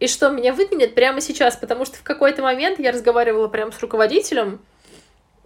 и 0.00 0.06
что 0.06 0.30
меня 0.30 0.52
выгонят 0.52 0.94
прямо 0.94 1.20
сейчас, 1.20 1.56
потому 1.56 1.84
что 1.84 1.96
в 1.96 2.02
какой-то 2.02 2.42
момент 2.42 2.78
я 2.78 2.92
разговаривала 2.92 3.48
прям 3.48 3.72
с 3.72 3.80
руководителем, 3.80 4.60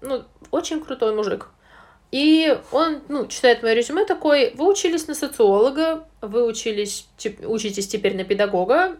ну, 0.01 0.25
очень 0.51 0.83
крутой 0.83 1.15
мужик. 1.15 1.49
И 2.11 2.59
он, 2.73 3.03
ну, 3.09 3.27
читает 3.27 3.63
мое 3.63 3.75
резюме 3.75 4.05
такой, 4.07 4.53
вы 4.55 4.71
учились 4.71 5.07
на 5.09 5.15
социолога, 5.15 6.07
вы 6.23 6.47
учились, 6.47 7.07
учитесь 7.45 7.87
теперь 7.87 8.17
на 8.17 8.25
педагога, 8.25 8.97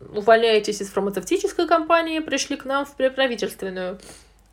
увольняетесь 0.00 0.80
из 0.80 0.90
фармацевтической 0.90 1.66
компании, 1.66 2.20
пришли 2.20 2.56
к 2.56 2.64
нам 2.64 2.84
в 2.84 2.94
правительственную. 2.94 3.98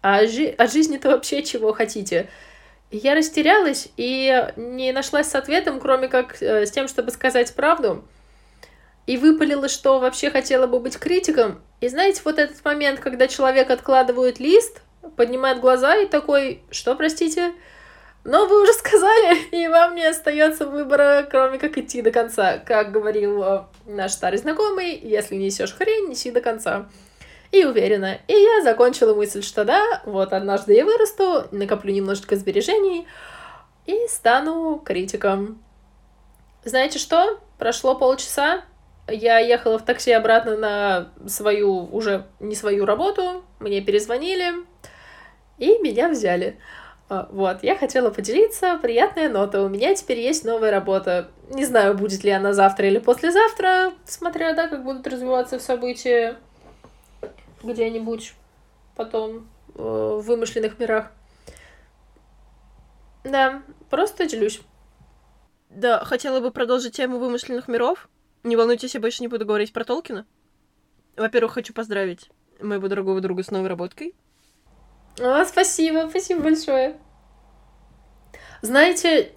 А 0.02 0.26
жи- 0.26 0.56
от 0.58 0.72
жизни-то 0.72 1.10
вообще 1.10 1.44
чего 1.44 1.74
хотите? 1.74 2.28
Я 2.90 3.14
растерялась 3.14 3.90
и 3.98 4.52
не 4.58 4.92
нашлась 4.92 5.28
с 5.28 5.36
ответом, 5.36 5.80
кроме 5.80 6.08
как 6.08 6.42
э, 6.42 6.66
с 6.66 6.72
тем, 6.72 6.88
чтобы 6.88 7.12
сказать 7.12 7.54
правду. 7.54 8.04
И 9.06 9.18
выпалила, 9.18 9.70
что 9.70 10.00
вообще 10.00 10.32
хотела 10.32 10.68
бы 10.68 10.80
быть 10.80 10.98
критиком. 10.98 11.62
И 11.80 11.88
знаете, 11.88 12.22
вот 12.26 12.40
этот 12.40 12.64
момент, 12.66 13.00
когда 13.00 13.28
человек 13.28 13.70
откладывает 13.70 14.40
лист, 14.40 14.82
поднимает 15.16 15.60
глаза 15.60 15.96
и 15.98 16.08
такой, 16.08 16.64
что, 16.72 16.96
простите? 16.96 17.54
Но 18.24 18.46
вы 18.46 18.62
уже 18.64 18.74
сказали, 18.74 19.38
и 19.52 19.68
вам 19.68 19.96
не 19.96 20.06
остается 20.06 20.68
выбора, 20.68 21.28
кроме 21.30 21.58
как 21.58 21.78
идти 21.78 22.02
до 22.02 22.12
конца. 22.12 22.58
Как 22.60 22.92
говорил 22.92 23.44
э, 23.44 23.64
наш 23.86 24.12
старый 24.12 24.38
знакомый, 24.38 24.96
если 24.98 25.36
несешь 25.36 25.74
хрень, 25.74 26.10
неси 26.10 26.32
до 26.32 26.42
конца. 26.42 26.90
И 27.52 27.66
уверена. 27.66 28.20
И 28.28 28.34
я 28.34 28.62
закончила 28.64 29.14
мысль, 29.14 29.44
что 29.44 29.66
да, 29.66 30.02
вот 30.06 30.32
однажды 30.32 30.74
я 30.74 30.86
вырасту, 30.86 31.48
накоплю 31.52 31.94
немножечко 31.94 32.36
сбережений 32.38 33.08
и 33.86 34.08
стану 34.08 34.82
критиком. 34.86 35.62
Знаете 36.64 37.00
что? 37.00 37.40
Прошло 37.58 37.96
полчаса, 37.96 38.64
я 39.08 39.40
ехала 39.40 39.78
в 39.78 39.86
такси 39.86 40.12
обратно 40.12 40.58
на 40.58 41.10
свою, 41.28 41.86
уже 41.92 42.28
не 42.40 42.56
свою 42.56 42.86
работу, 42.86 43.44
мне 43.60 43.82
перезвонили, 43.82 44.54
и 45.58 45.78
меня 45.80 46.10
взяли. 46.10 46.58
А, 47.12 47.28
Вот, 47.30 47.62
я 47.62 47.76
хотела 47.76 48.10
поделиться, 48.10 48.80
приятная 48.82 49.28
нота, 49.28 49.62
у 49.62 49.67
меня 49.67 49.93
теперь 49.95 50.21
есть 50.21 50.45
новая 50.45 50.71
работа. 50.71 51.30
Не 51.50 51.65
знаю, 51.65 51.93
будет 51.93 52.24
ли 52.24 52.32
она 52.32 52.54
завтра 52.54 52.88
или 52.88 53.00
послезавтра, 53.00 53.91
смотря, 54.06 54.54
да, 54.54 54.69
как 54.69 54.86
будут 54.86 55.06
развиваться 55.08 55.60
события 55.60 56.38
где-нибудь 57.63 58.34
потом 58.95 59.50
э, 59.76 59.82
в 59.82 60.21
вымышленных 60.21 60.80
мирах. 60.80 61.12
Да, 63.26 63.62
просто 63.89 64.26
делюсь. 64.26 64.62
Да, 65.69 66.06
хотела 66.06 66.39
бы 66.39 66.50
продолжить 66.50 66.95
тему 66.95 67.17
вымышленных 67.17 67.67
миров. 67.67 68.08
Не 68.43 68.56
волнуйтесь, 68.56 68.93
я 68.93 69.02
больше 69.02 69.21
не 69.21 69.28
буду 69.28 69.45
говорить 69.45 69.74
про 69.74 69.84
Толкина. 69.84 70.26
Во-первых, 71.17 71.56
хочу 71.56 71.74
поздравить 71.74 72.30
моего 72.62 72.88
дорогого 72.88 73.19
друга 73.19 73.43
с 73.43 73.52
новой 73.52 73.67
работкой. 73.67 74.15
А, 75.24 75.46
спасибо, 75.46 76.08
спасибо 76.10 76.42
большое. 76.42 76.96
Знаете, 78.62 79.32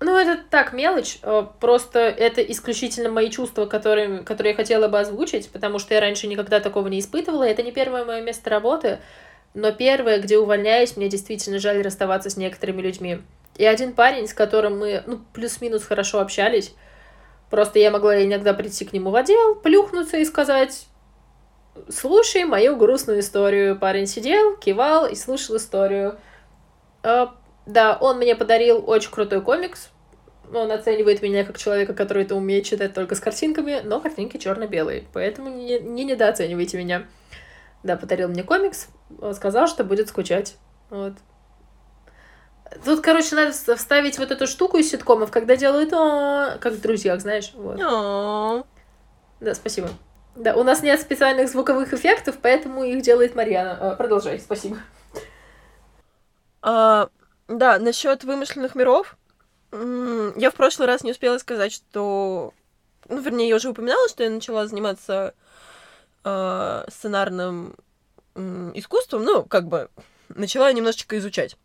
ну 0.00 0.16
это 0.16 0.40
так, 0.50 0.72
мелочь, 0.72 1.18
э, 1.22 1.46
просто 1.60 1.98
это 2.00 2.40
исключительно 2.42 3.10
мои 3.10 3.30
чувства, 3.30 3.66
которые, 3.66 4.20
которые 4.20 4.52
я 4.52 4.56
хотела 4.56 4.88
бы 4.88 5.00
озвучить, 5.00 5.50
потому 5.50 5.78
что 5.78 5.94
я 5.94 6.00
раньше 6.00 6.26
никогда 6.26 6.60
такого 6.60 6.86
не 6.88 7.00
испытывала, 7.00 7.44
это 7.44 7.62
не 7.62 7.72
первое 7.72 8.04
мое 8.04 8.20
место 8.20 8.50
работы, 8.50 9.00
но 9.54 9.72
первое, 9.72 10.20
где 10.20 10.38
увольняюсь, 10.38 10.96
мне 10.96 11.08
действительно 11.08 11.58
жаль 11.58 11.82
расставаться 11.82 12.30
с 12.30 12.36
некоторыми 12.36 12.82
людьми. 12.82 13.22
И 13.56 13.64
один 13.64 13.94
парень, 13.94 14.28
с 14.28 14.34
которым 14.34 14.78
мы, 14.78 15.02
ну, 15.06 15.20
плюс-минус 15.32 15.84
хорошо 15.84 16.20
общались, 16.20 16.74
просто 17.50 17.78
я 17.78 17.90
могла 17.90 18.22
иногда 18.22 18.52
прийти 18.52 18.84
к 18.84 18.92
нему 18.92 19.10
в 19.10 19.16
отдел, 19.16 19.54
плюхнуться 19.56 20.18
и 20.18 20.24
сказать, 20.24 20.86
слушай 21.88 22.44
мою 22.44 22.76
грустную 22.76 23.20
историю. 23.20 23.78
Парень 23.78 24.06
сидел, 24.06 24.56
кивал 24.56 25.06
и 25.06 25.14
слушал 25.14 25.56
историю. 25.56 26.18
Э, 27.02 27.26
да, 27.66 27.96
он 28.00 28.18
мне 28.18 28.34
подарил 28.36 28.82
очень 28.86 29.10
крутой 29.10 29.40
комикс. 29.42 29.90
Он 30.52 30.70
оценивает 30.70 31.22
меня 31.22 31.44
как 31.44 31.56
человека, 31.58 31.94
который 31.94 32.24
это 32.24 32.34
умеет 32.34 32.64
читать 32.64 32.92
только 32.92 33.14
с 33.14 33.20
картинками, 33.20 33.80
но 33.82 34.00
картинки 34.00 34.36
черно-белые, 34.36 35.04
поэтому 35.12 35.48
не, 35.48 35.80
не 35.80 36.04
недооценивайте 36.04 36.76
меня. 36.76 37.06
Да, 37.82 37.96
подарил 37.96 38.28
мне 38.28 38.42
комикс, 38.42 38.88
сказал, 39.32 39.66
что 39.66 39.84
будет 39.84 40.08
скучать. 40.08 40.56
Вот. 40.90 41.14
Тут, 42.84 43.00
короче, 43.00 43.34
надо 43.36 43.50
вс- 43.50 43.74
вставить 43.76 44.18
вот 44.18 44.30
эту 44.30 44.46
штуку 44.46 44.76
из 44.78 44.90
ситкомов, 44.90 45.30
когда 45.30 45.56
делают 45.56 45.92
«О», 45.92 46.58
как 46.60 46.74
в 46.74 46.80
друзьях, 46.80 47.20
знаешь. 47.20 47.52
Вот. 47.54 47.80
О, 47.80 48.64
Да, 49.40 49.54
спасибо. 49.54 49.88
Да, 50.36 50.56
у 50.56 50.64
нас 50.64 50.82
нет 50.82 51.00
специальных 51.00 51.48
звуковых 51.48 51.92
эффектов, 51.92 52.38
поэтому 52.42 52.82
их 52.82 53.02
делает 53.02 53.34
Марьяна. 53.34 53.78
Э, 53.80 53.96
Продолжай, 53.96 54.40
спасибо. 54.40 54.78
А, 56.60 57.08
да, 57.46 57.78
насчет 57.78 58.24
вымышленных 58.24 58.74
миров. 58.74 59.16
Я 59.72 60.50
в 60.50 60.54
прошлый 60.54 60.86
раз 60.86 61.02
не 61.02 61.12
успела 61.12 61.38
сказать, 61.38 61.72
что... 61.72 62.52
Ну, 63.08 63.20
вернее, 63.20 63.48
я 63.48 63.56
уже 63.56 63.68
упоминала, 63.68 64.08
что 64.08 64.22
я 64.22 64.30
начала 64.30 64.66
заниматься 64.66 65.34
а, 66.24 66.86
сценарным 66.88 67.76
м, 68.34 68.72
искусством. 68.74 69.24
Ну, 69.24 69.44
как 69.44 69.68
бы, 69.68 69.88
начала 70.28 70.72
немножечко 70.72 71.18
изучать. 71.18 71.56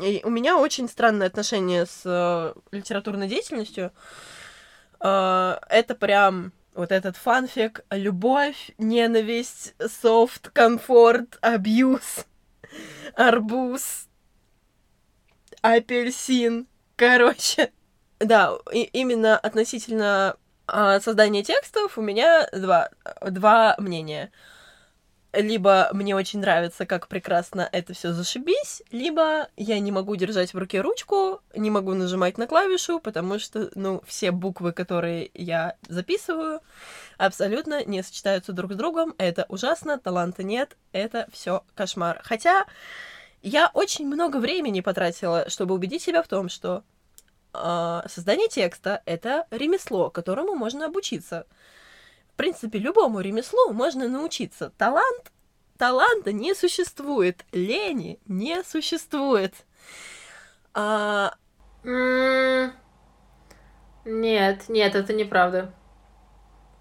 И 0.00 0.22
у 0.24 0.30
меня 0.30 0.56
очень 0.56 0.88
странное 0.88 1.26
отношение 1.26 1.84
с 1.84 2.02
э, 2.04 2.54
литературной 2.70 3.28
деятельностью. 3.28 3.92
А, 5.00 5.60
это 5.68 5.94
прям 5.94 6.52
вот 6.74 6.92
этот 6.92 7.16
фанфик 7.16 7.84
любовь, 7.90 8.70
ненависть, 8.78 9.74
софт, 9.86 10.50
комфорт, 10.50 11.38
абьюз, 11.40 12.26
арбуз, 13.14 14.08
апельсин. 15.62 16.66
Короче, 16.96 17.72
да, 18.18 18.58
и 18.72 18.82
именно 18.82 19.38
относительно 19.38 20.36
а, 20.66 21.00
создания 21.00 21.42
текстов 21.42 21.98
у 21.98 22.02
меня 22.02 22.46
два, 22.52 22.90
два 23.22 23.74
мнения. 23.78 24.30
Либо 25.32 25.90
мне 25.92 26.16
очень 26.16 26.40
нравится, 26.40 26.86
как 26.86 27.06
прекрасно 27.06 27.68
это 27.70 27.94
все 27.94 28.12
зашибись, 28.12 28.82
либо 28.90 29.48
я 29.56 29.78
не 29.78 29.92
могу 29.92 30.16
держать 30.16 30.52
в 30.52 30.58
руке 30.58 30.80
ручку, 30.80 31.40
не 31.54 31.70
могу 31.70 31.94
нажимать 31.94 32.36
на 32.36 32.48
клавишу, 32.48 32.98
потому 32.98 33.38
что, 33.38 33.70
ну, 33.76 34.02
все 34.06 34.32
буквы, 34.32 34.72
которые 34.72 35.30
я 35.34 35.76
записываю, 35.88 36.60
абсолютно 37.16 37.84
не 37.84 38.02
сочетаются 38.02 38.52
друг 38.52 38.72
с 38.72 38.76
другом. 38.76 39.14
Это 39.18 39.46
ужасно, 39.48 39.98
таланта 39.98 40.42
нет, 40.42 40.76
это 40.90 41.28
все 41.32 41.62
кошмар. 41.76 42.20
Хотя 42.24 42.66
я 43.42 43.70
очень 43.72 44.08
много 44.08 44.38
времени 44.38 44.80
потратила, 44.80 45.48
чтобы 45.48 45.76
убедить 45.76 46.02
себя 46.02 46.24
в 46.24 46.28
том, 46.28 46.48
что 46.48 46.82
а, 47.52 48.04
создание 48.08 48.48
текста— 48.48 49.02
это 49.06 49.46
ремесло, 49.50 50.10
которому 50.10 50.54
можно 50.54 50.86
обучиться. 50.86 51.46
В 52.40 52.42
принципе, 52.42 52.78
любому 52.78 53.20
ремеслу 53.20 53.74
можно 53.74 54.08
научиться. 54.08 54.72
Талант 54.78 55.30
таланта 55.76 56.32
не 56.32 56.54
существует, 56.54 57.44
лени 57.52 58.18
не 58.26 58.64
существует. 58.64 59.52
А, 60.72 61.34
М, 61.84 62.72
Нет, 64.06 64.70
нет, 64.70 64.94
это 64.94 65.12
неправда. 65.12 65.74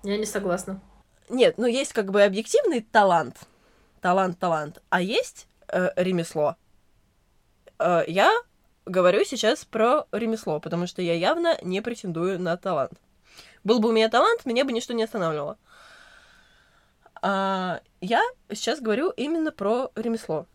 Я 0.03 0.17
не 0.17 0.25
согласна. 0.25 0.81
нет, 1.27 1.57
ну 1.57 1.65
есть 1.67 1.91
как 1.91 2.09
бы 2.09 2.23
объективный 2.23 2.79
талант, 2.79 3.35
талант, 3.99 4.39
талант, 4.39 4.81
а 4.89 5.01
есть 5.01 5.49
э, 5.67 5.89
ремесло. 5.97 6.55
Э, 7.79 8.05
я 8.07 8.31
говорю 8.85 9.25
сейчас 9.25 9.65
про 9.65 10.05
ремесло, 10.13 10.61
потому 10.61 10.87
что 10.87 11.01
я 11.01 11.15
явно 11.15 11.57
не 11.63 11.81
претендую 11.81 12.39
на 12.39 12.55
талант. 12.55 12.93
Был 13.63 13.79
бы 13.79 13.89
у 13.89 13.91
меня 13.91 14.09
талант, 14.09 14.45
меня 14.45 14.65
бы 14.65 14.71
ничто 14.71 14.93
не 14.93 15.03
останавливало. 15.03 15.57
А, 17.21 17.81
я 18.01 18.23
сейчас 18.49 18.79
говорю 18.79 19.09
именно 19.11 19.51
про 19.51 19.91
ремесло. 19.95 20.45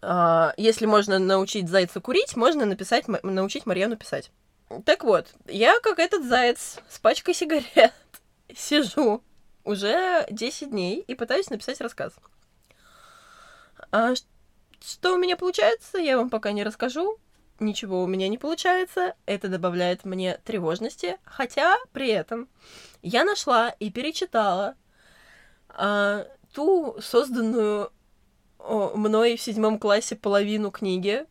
А, 0.00 0.54
если 0.56 0.86
можно 0.86 1.18
научить 1.18 1.68
зайца 1.68 2.00
курить, 2.00 2.36
можно 2.36 2.64
написать, 2.64 3.06
научить 3.22 3.66
Марьяну 3.66 3.96
писать. 3.96 4.30
Так 4.86 5.04
вот, 5.04 5.28
я 5.46 5.78
как 5.80 5.98
этот 5.98 6.24
заяц 6.24 6.78
с 6.88 6.98
пачкой 6.98 7.34
сигарет 7.34 7.92
сижу 8.56 9.22
уже 9.64 10.26
10 10.30 10.70
дней 10.70 11.00
и 11.00 11.14
пытаюсь 11.14 11.50
написать 11.50 11.80
рассказ. 11.80 12.14
А 13.90 14.14
что 14.80 15.14
у 15.14 15.18
меня 15.18 15.36
получается, 15.36 15.98
я 15.98 16.16
вам 16.16 16.30
пока 16.30 16.52
не 16.52 16.64
расскажу. 16.64 17.18
Ничего 17.62 18.02
у 18.02 18.08
меня 18.08 18.28
не 18.28 18.38
получается. 18.38 19.14
Это 19.24 19.48
добавляет 19.48 20.04
мне 20.04 20.38
тревожности. 20.44 21.18
Хотя 21.24 21.78
при 21.92 22.08
этом 22.08 22.48
я 23.02 23.24
нашла 23.24 23.70
и 23.70 23.90
перечитала 23.90 24.74
а, 25.68 26.26
ту 26.52 26.96
созданную 27.00 27.92
о, 28.58 28.96
мной 28.96 29.36
в 29.36 29.40
седьмом 29.40 29.78
классе 29.78 30.16
половину 30.16 30.72
книги. 30.72 31.24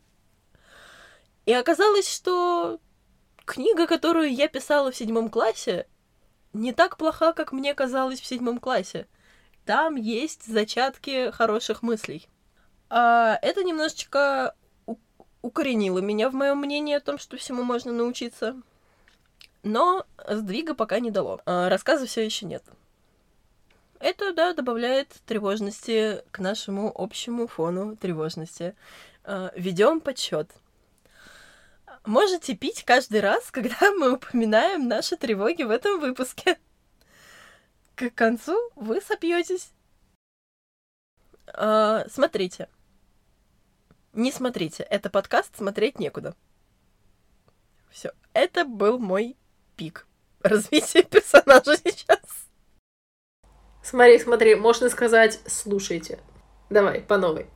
И 1.44 1.52
оказалось, 1.52 2.08
что 2.08 2.80
книга, 3.44 3.86
которую 3.86 4.32
я 4.32 4.48
писала 4.48 4.90
в 4.90 4.96
седьмом 4.96 5.28
классе, 5.28 5.86
не 6.54 6.72
так 6.72 6.96
плоха, 6.96 7.34
как 7.34 7.52
мне 7.52 7.74
казалось 7.74 8.20
в 8.20 8.26
седьмом 8.26 8.58
классе. 8.58 9.06
Там 9.66 9.96
есть 9.96 10.46
зачатки 10.46 11.30
хороших 11.30 11.82
мыслей. 11.82 12.26
А 12.88 13.38
это 13.42 13.64
немножечко 13.64 14.54
у- 15.42 15.46
укоренило 15.46 15.98
меня 15.98 16.30
в 16.30 16.34
моем 16.34 16.58
мнении 16.58 16.94
о 16.94 17.00
том, 17.00 17.18
что 17.18 17.36
всему 17.36 17.62
можно 17.62 17.92
научиться. 17.92 18.56
Но 19.62 20.06
сдвига 20.28 20.74
пока 20.74 21.00
не 21.00 21.10
дало. 21.10 21.40
А, 21.46 21.68
рассказа 21.68 22.06
все 22.06 22.24
еще 22.24 22.46
нет. 22.46 22.64
Это, 24.00 24.32
да, 24.32 24.52
добавляет 24.52 25.08
тревожности 25.26 26.24
к 26.32 26.40
нашему 26.40 26.92
общему 26.94 27.46
фону 27.46 27.96
тревожности. 27.96 28.74
Ведем 29.54 30.00
подсчет. 30.00 30.50
Можете 32.04 32.56
пить 32.56 32.82
каждый 32.82 33.20
раз, 33.20 33.52
когда 33.52 33.76
мы 33.92 34.14
упоминаем 34.14 34.88
наши 34.88 35.16
тревоги 35.16 35.62
в 35.62 35.70
этом 35.70 36.00
выпуске. 36.00 36.58
К 37.94 38.10
концу 38.10 38.58
вы 38.74 39.00
сопьетесь. 39.00 39.70
А, 41.46 42.04
смотрите. 42.08 42.68
Не 44.12 44.30
смотрите. 44.30 44.82
Это 44.82 45.08
подкаст, 45.08 45.56
смотреть 45.56 45.98
некуда. 45.98 46.34
Все. 47.90 48.12
Это 48.34 48.64
был 48.64 48.98
мой 48.98 49.36
пик 49.76 50.06
развития 50.42 51.02
персонажа 51.02 51.76
сейчас. 51.76 52.20
Смотри, 53.82 54.18
смотри, 54.18 54.54
можно 54.54 54.88
сказать 54.90 55.40
«слушайте». 55.46 56.20
Давай, 56.70 57.00
по 57.00 57.18
новой. 57.18 57.46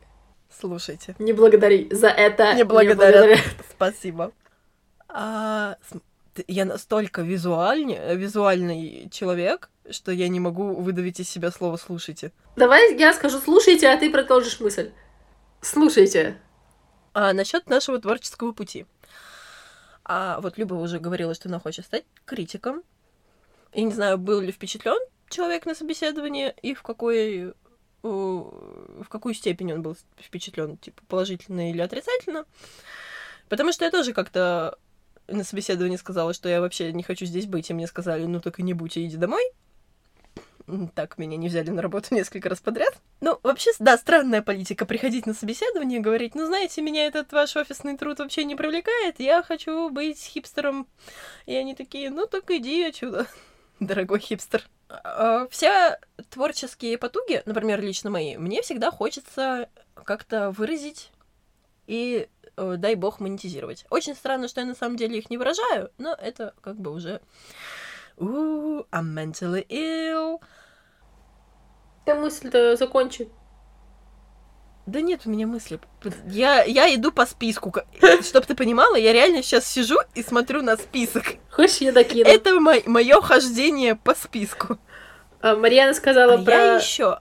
Слушайте. 0.50 1.14
Не 1.18 1.32
благодари 1.32 1.88
за 1.90 2.08
это. 2.08 2.54
Не 2.54 2.64
благодарят. 2.64 3.38
Спасибо. 3.70 4.32
А, 5.08 5.76
я 6.48 6.64
настолько 6.64 7.22
визуальный, 7.22 8.16
визуальный 8.16 9.08
человек, 9.10 9.70
что 9.90 10.10
я 10.10 10.28
не 10.28 10.40
могу 10.40 10.74
выдавить 10.74 11.20
из 11.20 11.28
себя 11.28 11.50
слово 11.50 11.76
«слушайте». 11.76 12.32
Давай 12.56 12.96
я 12.96 13.12
скажу 13.12 13.38
«слушайте», 13.38 13.88
а 13.88 13.96
ты 13.96 14.10
продолжишь 14.10 14.60
мысль. 14.60 14.90
Слушайте. 15.60 16.38
А 17.18 17.32
насчет 17.32 17.70
нашего 17.70 17.98
творческого 17.98 18.52
пути. 18.52 18.84
А 20.04 20.38
вот 20.42 20.58
Люба 20.58 20.74
уже 20.74 20.98
говорила, 20.98 21.32
что 21.34 21.48
она 21.48 21.58
хочет 21.58 21.86
стать 21.86 22.04
критиком. 22.26 22.82
Я 23.72 23.84
не 23.84 23.94
знаю, 23.94 24.18
был 24.18 24.38
ли 24.40 24.52
впечатлен 24.52 24.98
человек 25.30 25.64
на 25.64 25.74
собеседовании 25.74 26.54
и 26.60 26.74
в 26.74 26.82
какой 26.82 27.54
в 28.02 29.06
какую 29.08 29.32
степень 29.32 29.72
он 29.72 29.80
был 29.80 29.96
впечатлен, 30.18 30.76
типа 30.76 31.00
положительно 31.08 31.70
или 31.70 31.80
отрицательно. 31.80 32.44
Потому 33.48 33.72
что 33.72 33.86
я 33.86 33.90
тоже 33.90 34.12
как-то 34.12 34.78
на 35.26 35.42
собеседовании 35.42 35.96
сказала, 35.96 36.34
что 36.34 36.50
я 36.50 36.60
вообще 36.60 36.92
не 36.92 37.02
хочу 37.02 37.24
здесь 37.24 37.46
быть, 37.46 37.70
и 37.70 37.74
мне 37.74 37.86
сказали, 37.86 38.26
ну 38.26 38.42
так 38.42 38.60
и 38.60 38.62
не 38.62 38.74
будь, 38.74 38.98
и 38.98 39.06
иди 39.06 39.16
домой. 39.16 39.42
Так, 40.94 41.16
меня 41.16 41.36
не 41.36 41.48
взяли 41.48 41.70
на 41.70 41.80
работу 41.80 42.08
несколько 42.14 42.48
раз 42.48 42.60
подряд. 42.60 42.94
Ну, 43.20 43.38
вообще, 43.42 43.70
да, 43.78 43.96
странная 43.96 44.42
политика 44.42 44.84
приходить 44.84 45.26
на 45.26 45.34
собеседование 45.34 46.00
и 46.00 46.02
говорить, 46.02 46.34
ну, 46.34 46.46
знаете, 46.46 46.82
меня 46.82 47.06
этот 47.06 47.32
ваш 47.32 47.56
офисный 47.56 47.96
труд 47.96 48.18
вообще 48.18 48.44
не 48.44 48.56
привлекает, 48.56 49.20
я 49.20 49.42
хочу 49.42 49.90
быть 49.90 50.18
хипстером. 50.18 50.88
И 51.46 51.54
они 51.54 51.74
такие, 51.74 52.10
ну, 52.10 52.26
так 52.26 52.50
иди 52.50 52.82
отсюда, 52.82 53.26
дорогой 53.80 54.18
хипстер. 54.18 54.64
А, 54.88 55.46
Все 55.50 55.98
творческие 56.30 56.98
потуги, 56.98 57.42
например, 57.46 57.80
лично 57.80 58.10
мои, 58.10 58.36
мне 58.36 58.62
всегда 58.62 58.90
хочется 58.90 59.68
как-то 60.04 60.50
выразить 60.50 61.10
и, 61.86 62.28
э, 62.56 62.74
дай 62.76 62.94
бог, 62.96 63.20
монетизировать. 63.20 63.86
Очень 63.90 64.14
странно, 64.14 64.48
что 64.48 64.60
я 64.60 64.66
на 64.66 64.74
самом 64.74 64.96
деле 64.96 65.18
их 65.18 65.30
не 65.30 65.38
выражаю, 65.38 65.90
но 65.98 66.12
это 66.14 66.54
как 66.60 66.76
бы 66.76 66.90
уже... 66.90 67.20
Ooh, 68.18 68.86
I'm 68.92 69.14
mentally 69.14 69.66
ill. 69.68 70.40
Ты 72.04 72.14
мысль-то 72.14 72.76
закончи. 72.76 73.28
Да 74.86 75.00
нет 75.00 75.22
у 75.24 75.30
меня 75.30 75.48
мысли. 75.48 75.80
Я, 76.28 76.62
я 76.62 76.94
иду 76.94 77.10
по 77.10 77.26
списку. 77.26 77.74
Чтоб 78.22 78.46
ты 78.46 78.54
понимала, 78.54 78.94
я 78.94 79.12
реально 79.12 79.42
сейчас 79.42 79.66
сижу 79.66 79.98
и 80.14 80.22
смотрю 80.22 80.62
на 80.62 80.76
список. 80.76 81.24
Хочешь, 81.50 81.78
я 81.78 81.92
докину? 81.92 82.28
Это 82.28 82.60
мое 82.60 83.20
хождение 83.20 83.96
по 83.96 84.14
списку. 84.14 84.78
А, 85.42 85.56
Марьяна 85.56 85.92
сказала 85.92 86.34
А 86.34 86.38
про... 86.38 86.54
я 86.54 86.76
еще 86.76 87.18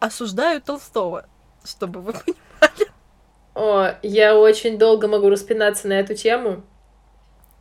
осуждаю 0.00 0.60
Толстого, 0.60 1.26
чтобы 1.64 2.00
вы 2.00 2.12
понимали. 2.24 2.90
О, 3.54 3.94
я 4.02 4.36
очень 4.36 4.78
долго 4.78 5.06
могу 5.06 5.28
распинаться 5.28 5.86
на 5.86 5.94
эту 5.94 6.14
тему. 6.14 6.64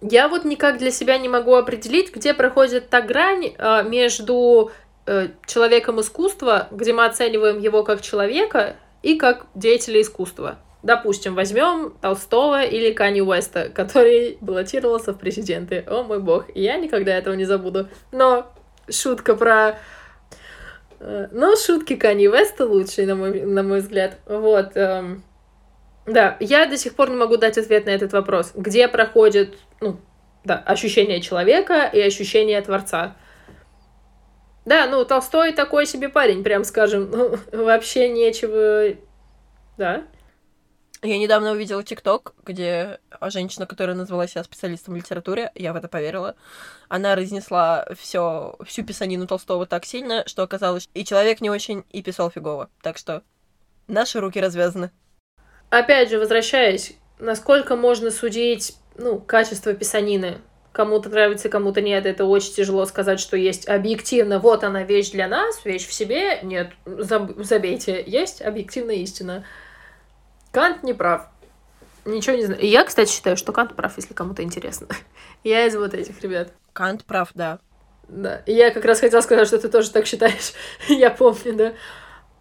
Я 0.01 0.27
вот 0.27 0.45
никак 0.45 0.77
для 0.77 0.91
себя 0.91 1.17
не 1.17 1.29
могу 1.29 1.55
определить, 1.55 2.13
где 2.13 2.33
проходит 2.33 2.89
та 2.89 3.01
грань 3.01 3.53
а, 3.57 3.81
между 3.81 4.71
э, 5.05 5.29
человеком 5.45 6.01
искусства, 6.01 6.67
где 6.71 6.93
мы 6.93 7.05
оцениваем 7.05 7.59
его 7.59 7.83
как 7.83 8.01
человека 8.01 8.75
и 9.01 9.15
как 9.15 9.45
деятеля 9.55 10.01
искусства. 10.01 10.57
Допустим, 10.83 11.33
возьмем 11.33 11.95
Толстого 12.01 12.63
или 12.63 12.91
Канни 12.91 13.21
Уэста, 13.21 13.69
который 13.69 14.37
баллотировался 14.41 15.13
в 15.13 15.17
президенты. 15.17 15.83
О 15.87 16.03
мой 16.03 16.19
бог, 16.19 16.45
я 16.53 16.77
никогда 16.77 17.17
этого 17.17 17.33
не 17.33 17.45
забуду. 17.45 17.87
Но 18.11 18.51
шутка 18.87 19.35
про... 19.35 19.79
э, 20.99 21.27
Но 21.31 21.55
шутки 21.55 21.95
Канни 21.95 22.27
Уэста 22.27 22.67
лучшие, 22.67 23.07
на 23.07 23.15
мой, 23.15 23.41
на 23.41 23.63
мой 23.63 23.79
взгляд. 23.79 24.19
Вот. 24.27 24.75
эм, 24.75 25.23
да, 26.05 26.37
я 26.39 26.67
до 26.67 26.77
сих 26.77 26.95
пор 26.95 27.09
не 27.09 27.15
могу 27.15 27.37
дать 27.37 27.57
ответ 27.57 27.85
на 27.85 27.89
этот 27.89 28.13
вопрос. 28.13 28.51
Где 28.53 28.87
проходит, 28.87 29.57
ну, 29.81 29.99
да, 30.43 30.57
ощущение 30.57 31.21
человека 31.21 31.89
и 31.91 31.99
ощущение 31.99 32.61
Творца. 32.61 33.15
Да, 34.65 34.87
ну, 34.87 35.03
Толстой 35.05 35.51
такой 35.53 35.85
себе 35.85 36.09
парень, 36.09 36.43
прям 36.43 36.63
скажем. 36.63 37.09
Ну, 37.09 37.37
вообще 37.51 38.09
нечего... 38.09 38.95
Да. 39.77 40.03
Я 41.01 41.17
недавно 41.17 41.51
увидела 41.51 41.83
ТикТок, 41.83 42.33
где 42.43 42.99
женщина, 43.21 43.67
которая 43.67 43.95
назвала 43.95 44.27
себя 44.27 44.43
специалистом 44.43 44.93
в 44.93 44.97
литературе, 44.97 45.51
я 45.53 45.73
в 45.73 45.75
это 45.75 45.87
поверила, 45.87 46.35
она 46.87 47.15
разнесла 47.15 47.85
все, 47.95 48.55
всю 48.65 48.83
писанину 48.83 49.27
Толстого 49.27 49.67
так 49.67 49.85
сильно, 49.85 50.23
что 50.27 50.41
оказалось, 50.41 50.89
и 50.93 51.03
человек 51.03 51.41
не 51.41 51.49
очень, 51.51 51.83
и 51.91 52.01
писал 52.01 52.31
фигово. 52.31 52.69
Так 52.81 52.97
что 52.97 53.21
наши 53.87 54.19
руки 54.19 54.39
развязаны. 54.39 54.91
Опять 55.75 56.09
же, 56.09 56.19
возвращаясь, 56.19 56.93
насколько 57.19 57.75
можно 57.75 58.09
судить, 58.09 58.77
ну, 58.97 59.19
качество 59.19 59.73
писанины? 59.73 60.37
Кому-то 60.71 61.09
нравится, 61.09 61.49
кому-то 61.49 61.81
нет. 61.81 62.05
Это 62.05 62.23
очень 62.23 62.53
тяжело 62.53 62.85
сказать, 62.85 63.19
что 63.19 63.35
есть 63.35 63.67
объективно. 63.67 64.39
Вот 64.39 64.63
она 64.63 64.83
вещь 64.83 65.11
для 65.11 65.27
нас, 65.27 65.65
вещь 65.65 65.85
в 65.85 65.91
себе. 65.91 66.39
Нет, 66.43 66.71
заб- 66.85 67.43
забейте. 67.43 68.01
Есть 68.07 68.41
объективная 68.41 68.95
истина. 68.95 69.43
Кант 70.53 70.81
не 70.83 70.93
прав. 70.93 71.27
Ничего 72.05 72.37
не 72.37 72.45
знаю. 72.45 72.61
И 72.61 72.67
я, 72.67 72.85
кстати, 72.85 73.11
считаю, 73.11 73.35
что 73.35 73.51
Кант 73.51 73.75
прав, 73.75 73.97
если 73.97 74.13
кому-то 74.13 74.43
интересно. 74.43 74.87
Я 75.43 75.65
из 75.65 75.75
вот 75.75 75.93
этих 75.93 76.21
ребят. 76.21 76.53
Кант 76.71 77.03
прав, 77.03 77.31
да. 77.33 77.59
Да. 78.07 78.37
И 78.45 78.53
я 78.53 78.71
как 78.71 78.85
раз 78.85 79.01
хотела 79.01 79.19
сказать, 79.19 79.45
что 79.45 79.59
ты 79.59 79.67
тоже 79.67 79.91
так 79.91 80.05
считаешь. 80.05 80.53
я 80.87 81.09
помню, 81.09 81.53
да. 81.53 81.73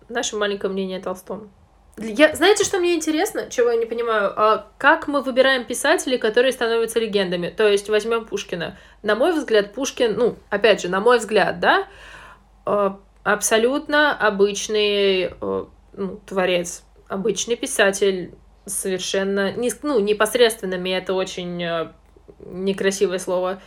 Наше 0.09 0.37
маленькое 0.37 0.73
мнение 0.73 0.99
о 1.01 1.03
Толстом. 1.03 1.51
Я, 1.97 2.35
знаете, 2.35 2.65
что 2.65 2.79
мне 2.79 2.95
интересно, 2.95 3.49
чего 3.51 3.71
я 3.71 3.77
не 3.77 3.87
понимаю? 3.87 4.33
А 4.37 4.67
как 4.79 5.07
мы 5.07 5.23
выбираем 5.23 5.65
писателей, 5.65 6.19
которые 6.19 6.53
становятся 6.53 6.99
легендами? 6.99 7.51
То 7.51 7.69
есть 7.69 7.89
возьмем 7.89 8.25
Пушкина. 8.25 8.77
На 9.03 9.15
мой 9.15 9.33
взгляд, 9.33 9.73
Пушкин, 9.75 10.17
ну, 10.17 10.37
опять 10.51 10.83
же, 10.83 10.89
на 10.89 11.01
мой 11.01 11.19
взгляд, 11.19 11.61
да, 11.61 11.87
а, 12.67 12.99
абсолютно 13.23 14.17
обычный 14.17 15.29
а, 15.41 15.69
ну, 15.93 16.21
творец, 16.27 16.83
обычный 17.07 17.55
писатель, 17.55 18.35
совершенно, 18.67 19.53
не, 19.53 19.71
ну, 19.83 20.01
непосредственными, 20.01 20.91
это 20.91 21.15
очень 21.15 21.63
а, 21.63 21.93
некрасивое 22.41 23.21
слово, 23.21 23.61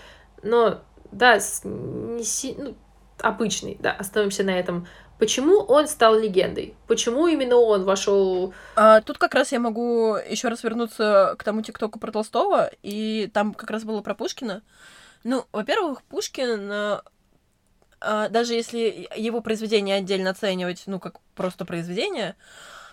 но, 0.43 0.81
да, 1.13 1.39
не, 1.63 2.55
ну, 2.57 2.75
обычный, 3.19 3.77
да, 3.79 3.91
остановимся 3.91 4.43
на 4.43 4.59
этом 4.59 4.87
Почему 5.19 5.61
он 5.61 5.87
стал 5.87 6.19
легендой? 6.19 6.75
Почему 6.87 7.27
именно 7.27 7.55
он 7.55 7.83
вошел? 7.83 8.53
А, 8.75 9.01
тут 9.01 9.17
как 9.17 9.33
раз 9.33 9.51
я 9.51 9.59
могу 9.59 10.15
еще 10.15 10.47
раз 10.47 10.63
вернуться 10.63 11.35
к 11.37 11.43
тому 11.43 11.61
тиктоку 11.61 11.99
про 11.99 12.11
Толстого, 12.11 12.69
и 12.83 13.29
там 13.33 13.53
как 13.53 13.71
раз 13.71 13.83
было 13.83 14.01
про 14.01 14.13
Пушкина. 14.13 14.61
Ну, 15.23 15.45
во-первых, 15.51 16.03
Пушкин, 16.03 16.71
а, 16.71 17.01
а, 17.99 18.29
даже 18.29 18.53
если 18.53 19.09
его 19.15 19.41
произведение 19.41 19.95
отдельно 19.95 20.29
оценивать, 20.29 20.83
ну, 20.85 20.99
как 20.99 21.19
просто 21.35 21.65
произведение, 21.65 22.35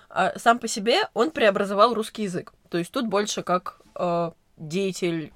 а, 0.09 0.33
сам 0.39 0.59
по 0.59 0.69
себе 0.69 1.03
он 1.13 1.31
преобразовал 1.31 1.93
русский 1.93 2.23
язык. 2.23 2.55
То 2.71 2.79
есть 2.79 2.91
тут 2.91 3.07
больше 3.07 3.43
как 3.43 3.81
а, 3.95 4.33
деятель 4.57 5.33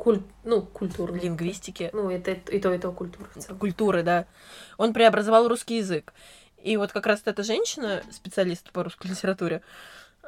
Куль... 0.00 0.22
ну, 0.44 0.62
культурной. 0.62 1.20
Лингвистики. 1.20 1.90
Ну, 1.92 2.10
это 2.10 2.30
и 2.30 2.58
то, 2.58 2.72
и 2.72 2.78
то 2.78 2.90
культура. 2.90 3.28
Культуры, 3.58 4.02
да. 4.02 4.26
Он 4.78 4.94
преобразовал 4.94 5.46
русский 5.46 5.76
язык. 5.76 6.14
И 6.56 6.78
вот 6.78 6.90
как 6.90 7.04
раз 7.04 7.20
эта 7.26 7.42
женщина, 7.42 8.02
специалист 8.10 8.72
по 8.72 8.82
русской 8.82 9.08
литературе, 9.08 9.60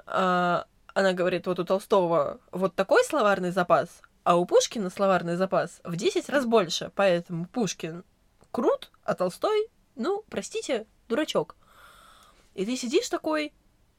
а, 0.05 0.67
она 0.93 1.15
говорит, 1.15 1.47
вот 1.47 1.59
у 1.59 1.65
Толстого 1.65 2.39
вот 2.51 2.75
такой 2.75 3.03
словарный 3.05 3.51
запас, 3.51 4.03
а 4.25 4.37
у 4.37 4.45
Пушкина 4.45 4.91
словарный 4.91 5.37
запас 5.37 5.81
в 5.85 5.97
10 5.97 6.29
раз 6.29 6.45
больше. 6.45 6.93
Поэтому 6.95 7.47
Пушкин 7.47 8.05
крут, 8.51 8.91
а 9.05 9.15
Толстой, 9.15 9.71
ну, 9.95 10.23
простите, 10.29 10.87
дурачок. 11.09 11.57
И 12.55 12.67
ты 12.67 12.77
сидишь 12.77 13.09
такой, 13.09 13.55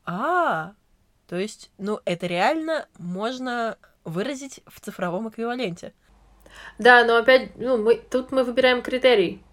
а, 0.05 0.73
то 1.27 1.35
есть, 1.35 1.71
ну, 1.79 1.99
это 2.05 2.27
реально 2.27 2.87
можно 2.99 3.79
выразить 4.03 4.61
в 4.67 4.79
цифровом 4.79 5.29
эквиваленте. 5.29 5.93
Да, 6.77 7.03
но 7.03 7.17
опять, 7.17 7.55
ну, 7.55 7.77
мы, 7.77 7.95
тут 7.95 8.31
мы 8.31 8.43
выбираем 8.43 8.81
критерий. 8.81 9.43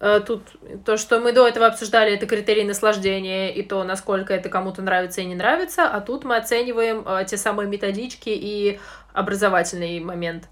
Э, 0.00 0.20
тут 0.20 0.42
то, 0.84 0.96
что 0.96 1.20
мы 1.20 1.32
до 1.32 1.46
этого 1.46 1.66
обсуждали, 1.66 2.14
это 2.14 2.26
критерий 2.26 2.64
наслаждения 2.64 3.54
и 3.54 3.62
то, 3.62 3.84
насколько 3.84 4.32
это 4.32 4.48
кому-то 4.48 4.80
нравится 4.80 5.20
и 5.20 5.26
не 5.26 5.34
нравится, 5.34 5.88
а 5.88 6.00
тут 6.00 6.24
мы 6.24 6.36
оцениваем 6.36 7.06
э, 7.06 7.24
те 7.26 7.36
самые 7.36 7.68
методички 7.68 8.30
и 8.30 8.80
образовательный 9.12 10.00
момент. 10.00 10.48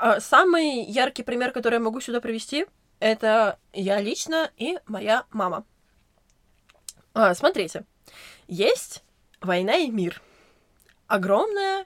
А, 0.00 0.18
самый 0.20 0.82
яркий 0.82 1.22
пример, 1.22 1.52
который 1.52 1.74
я 1.74 1.80
могу 1.80 2.00
сюда 2.00 2.20
привести, 2.20 2.66
это 3.00 3.58
я 3.72 4.00
лично 4.00 4.50
и 4.56 4.78
моя 4.86 5.24
мама. 5.30 5.64
А, 7.14 7.34
смотрите, 7.34 7.84
есть 8.48 9.04
«Война 9.40 9.76
и 9.76 9.90
мир». 9.90 10.22
Огромная 11.06 11.84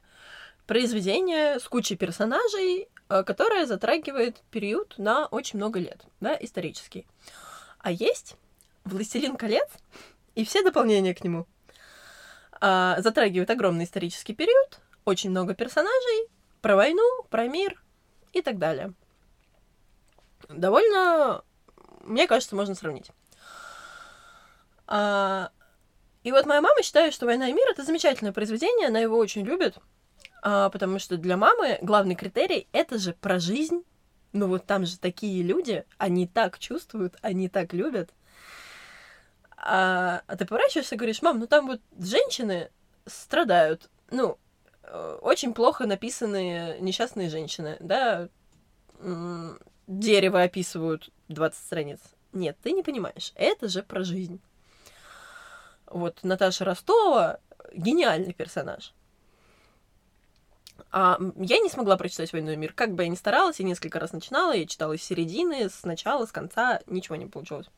произведение 0.66 1.58
с 1.60 1.68
кучей 1.68 1.96
персонажей, 1.96 2.88
э, 3.08 3.22
которое 3.24 3.66
затрагивает 3.66 4.42
период 4.50 4.94
на 4.98 5.26
очень 5.26 5.58
много 5.58 5.78
лет, 5.78 6.04
да, 6.20 6.36
исторический. 6.38 7.06
А 7.78 7.90
есть 7.90 8.36
«Властелин 8.84 9.36
колец» 9.36 9.68
и 10.34 10.44
все 10.44 10.62
дополнения 10.62 11.14
к 11.14 11.22
нему. 11.24 11.46
А, 12.60 13.00
затрагивают 13.00 13.50
огромный 13.50 13.84
исторический 13.84 14.34
период, 14.34 14.80
очень 15.04 15.30
много 15.30 15.54
персонажей, 15.54 16.28
про 16.62 16.74
войну, 16.74 17.22
про 17.30 17.46
мир 17.46 17.82
и 18.32 18.42
так 18.42 18.58
далее. 18.58 18.92
Довольно, 20.48 21.44
мне 22.02 22.26
кажется, 22.26 22.56
можно 22.56 22.74
сравнить. 22.74 23.10
А, 24.86 25.50
и 26.22 26.32
вот 26.32 26.46
моя 26.46 26.60
мама 26.60 26.82
считает, 26.82 27.14
что 27.14 27.26
«Война 27.26 27.48
и 27.48 27.52
мир»— 27.52 27.68
это 27.70 27.84
замечательное 27.84 28.32
произведение, 28.32 28.88
она 28.88 28.98
его 28.98 29.16
очень 29.16 29.44
любит, 29.44 29.78
потому 30.42 30.98
что 30.98 31.16
для 31.16 31.36
мамы 31.36 31.78
главный 31.82 32.14
критерий— 32.14 32.68
это 32.72 32.98
же 32.98 33.12
про 33.12 33.38
жизнь. 33.38 33.82
Ну 34.32 34.48
вот 34.48 34.66
там 34.66 34.84
же 34.86 34.98
такие 34.98 35.42
люди, 35.42 35.84
они 35.98 36.26
так 36.26 36.58
чувствуют, 36.58 37.16
они 37.22 37.48
так 37.48 37.72
любят. 37.72 38.10
А, 39.56 40.22
а 40.26 40.36
ты 40.36 40.44
поворачиваешься 40.44 40.94
и 40.94 40.98
говоришь, 40.98 41.22
мам, 41.22 41.38
ну 41.38 41.46
там 41.46 41.66
вот 41.66 41.80
женщины 41.98 42.70
страдают. 43.06 43.90
Ну, 44.10 44.38
э, 44.82 45.18
очень 45.22 45.54
плохо 45.54 45.86
написанные 45.86 46.78
несчастные 46.80 47.30
женщины, 47.30 47.76
да, 47.80 48.28
дерево 49.86 50.42
описывают 50.42 51.10
20 51.28 51.58
страниц. 51.58 52.00
Нет, 52.32 52.56
ты 52.62 52.72
не 52.72 52.82
понимаешь, 52.82 53.32
это 53.34 53.68
же 53.68 53.82
про 53.82 54.04
жизнь. 54.04 54.40
Вот 55.86 56.22
Наташа 56.22 56.64
Ростова 56.64 57.38
гениальный 57.72 58.32
персонаж. 58.32 58.92
А 60.90 61.18
я 61.36 61.58
не 61.58 61.68
смогла 61.68 61.96
прочитать 61.96 62.32
«Войну 62.32 62.52
и 62.52 62.56
мир». 62.56 62.72
Как 62.72 62.94
бы 62.94 63.02
я 63.02 63.08
ни 63.08 63.14
старалась, 63.14 63.60
я 63.60 63.66
несколько 63.66 63.98
раз 63.98 64.12
начинала, 64.12 64.52
я 64.52 64.66
читала 64.66 64.92
из 64.92 65.02
середины, 65.02 65.68
с 65.68 65.84
начала, 65.84 66.26
с 66.26 66.32
конца, 66.32 66.80
ничего 66.86 67.16
не 67.16 67.26
получилось. 67.26 67.68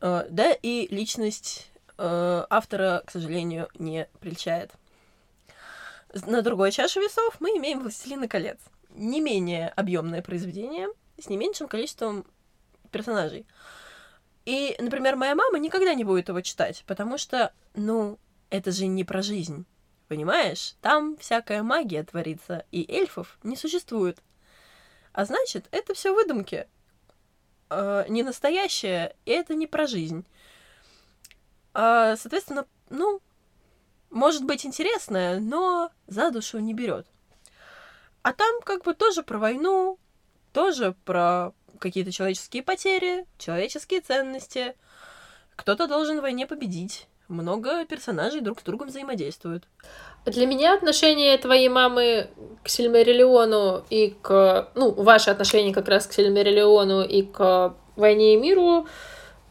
Uh, 0.00 0.26
да, 0.30 0.52
и 0.52 0.86
личность 0.94 1.70
uh, 1.96 2.46
автора, 2.48 3.02
к 3.04 3.10
сожалению, 3.10 3.68
не 3.78 4.08
прельщает. 4.20 4.70
На 6.26 6.42
другой 6.42 6.70
чаше 6.70 7.00
весов 7.00 7.36
мы 7.40 7.50
имеем 7.50 7.80
«Властелина 7.80 8.28
колец». 8.28 8.58
Не 8.90 9.20
менее 9.20 9.68
объемное 9.70 10.22
произведение, 10.22 10.88
с 11.20 11.28
не 11.28 11.36
меньшим 11.36 11.68
количеством 11.68 12.24
персонажей. 12.90 13.46
И, 14.44 14.76
например, 14.78 15.16
моя 15.16 15.34
мама 15.34 15.58
никогда 15.58 15.92
не 15.94 16.04
будет 16.04 16.28
его 16.28 16.40
читать, 16.40 16.84
потому 16.86 17.18
что, 17.18 17.52
ну, 17.74 18.18
это 18.50 18.72
же 18.72 18.86
не 18.86 19.04
про 19.04 19.20
жизнь. 19.20 19.66
Понимаешь? 20.08 20.74
Там 20.80 21.18
всякая 21.18 21.62
магия 21.62 22.02
творится, 22.02 22.64
и 22.72 22.90
эльфов 22.90 23.38
не 23.42 23.56
существует. 23.56 24.18
А 25.12 25.26
значит, 25.26 25.68
это 25.70 25.92
все 25.92 26.14
выдумки. 26.14 26.66
Э, 27.68 28.06
не 28.08 28.22
настоящее, 28.22 29.14
и 29.26 29.32
это 29.32 29.54
не 29.54 29.66
про 29.66 29.86
жизнь. 29.86 30.24
А, 31.74 32.16
соответственно, 32.16 32.66
ну, 32.88 33.20
может 34.10 34.44
быть 34.44 34.64
интересное, 34.64 35.40
но 35.40 35.90
за 36.06 36.30
душу 36.30 36.58
не 36.58 36.72
берет. 36.72 37.06
А 38.22 38.32
там 38.32 38.60
как 38.62 38.84
бы 38.84 38.94
тоже 38.94 39.22
про 39.22 39.38
войну, 39.38 39.98
тоже 40.54 40.94
про 41.04 41.52
какие-то 41.78 42.12
человеческие 42.12 42.62
потери, 42.62 43.26
человеческие 43.36 44.00
ценности. 44.00 44.74
Кто-то 45.54 45.86
должен 45.86 46.18
в 46.18 46.22
войне 46.22 46.46
победить 46.46 47.08
много 47.28 47.84
персонажей 47.84 48.40
друг 48.40 48.60
с 48.60 48.62
другом 48.62 48.88
взаимодействуют. 48.88 49.64
Для 50.26 50.46
меня 50.46 50.74
отношение 50.74 51.36
твоей 51.38 51.68
мамы 51.68 52.28
к 52.62 52.68
Сильмариллиону 52.68 53.84
и 53.90 54.14
к... 54.20 54.68
Ну, 54.74 54.90
ваши 54.92 55.30
отношения 55.30 55.72
как 55.72 55.88
раз 55.88 56.06
к 56.06 56.12
Сильмариллиону 56.12 57.02
и 57.02 57.22
к 57.22 57.74
Войне 57.96 58.34
и 58.34 58.36
миру, 58.36 58.86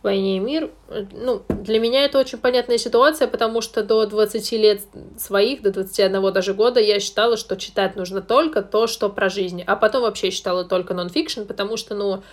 Войне 0.04 0.38
и 0.38 0.40
мир, 0.40 0.72
ну, 1.12 1.42
для 1.50 1.80
меня 1.80 2.06
это 2.06 2.20
очень 2.20 2.38
понятная 2.38 2.78
ситуация, 2.78 3.28
потому 3.28 3.62
что 3.62 3.84
до 3.84 4.06
20 4.06 4.52
лет 4.54 4.82
своих, 5.18 5.62
до 5.63 5.72
21 5.72 6.32
даже 6.32 6.54
года 6.54 6.80
я 6.80 7.00
считала, 7.00 7.36
что 7.36 7.58
читать 7.58 7.96
нужно 7.96 8.22
только 8.22 8.62
то, 8.62 8.88
что 8.88 9.10
про 9.10 9.28
жизнь, 9.30 9.63
а 9.66 9.76
потом 9.76 10.04
вообще 10.04 10.30
считала 10.30 10.63
только 10.63 10.94
нон-фикшн, 10.94 11.44
потому 11.44 11.78
что, 11.78 11.96
ну, 11.96 12.24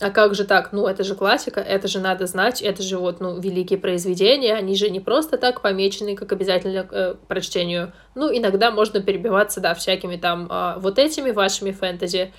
а 0.00 0.10
как 0.10 0.34
же 0.34 0.44
так? 0.44 0.72
Ну, 0.72 0.86
это 0.86 1.04
же 1.04 1.14
классика, 1.14 1.60
это 1.60 1.86
же 1.86 2.00
надо 2.00 2.26
знать, 2.26 2.60
это 2.60 2.82
же 2.82 2.98
вот, 2.98 3.20
ну, 3.20 3.38
великие 3.38 3.78
произведения, 3.78 4.54
они 4.54 4.74
же 4.74 4.90
не 4.90 5.00
просто 5.00 5.38
так 5.38 5.60
помечены, 5.60 6.16
как 6.16 6.32
обязательно 6.32 6.86
э, 6.90 7.14
прочтению. 7.28 7.92
Ну, 8.14 8.28
иногда 8.36 8.70
можно 8.70 9.00
перебиваться, 9.00 9.60
да, 9.60 9.74
всякими 9.74 10.16
там 10.16 10.48
э, 10.50 10.74
вот 10.78 10.98
этими 10.98 11.30
вашими 11.30 11.70
фэнтези. 11.70 12.32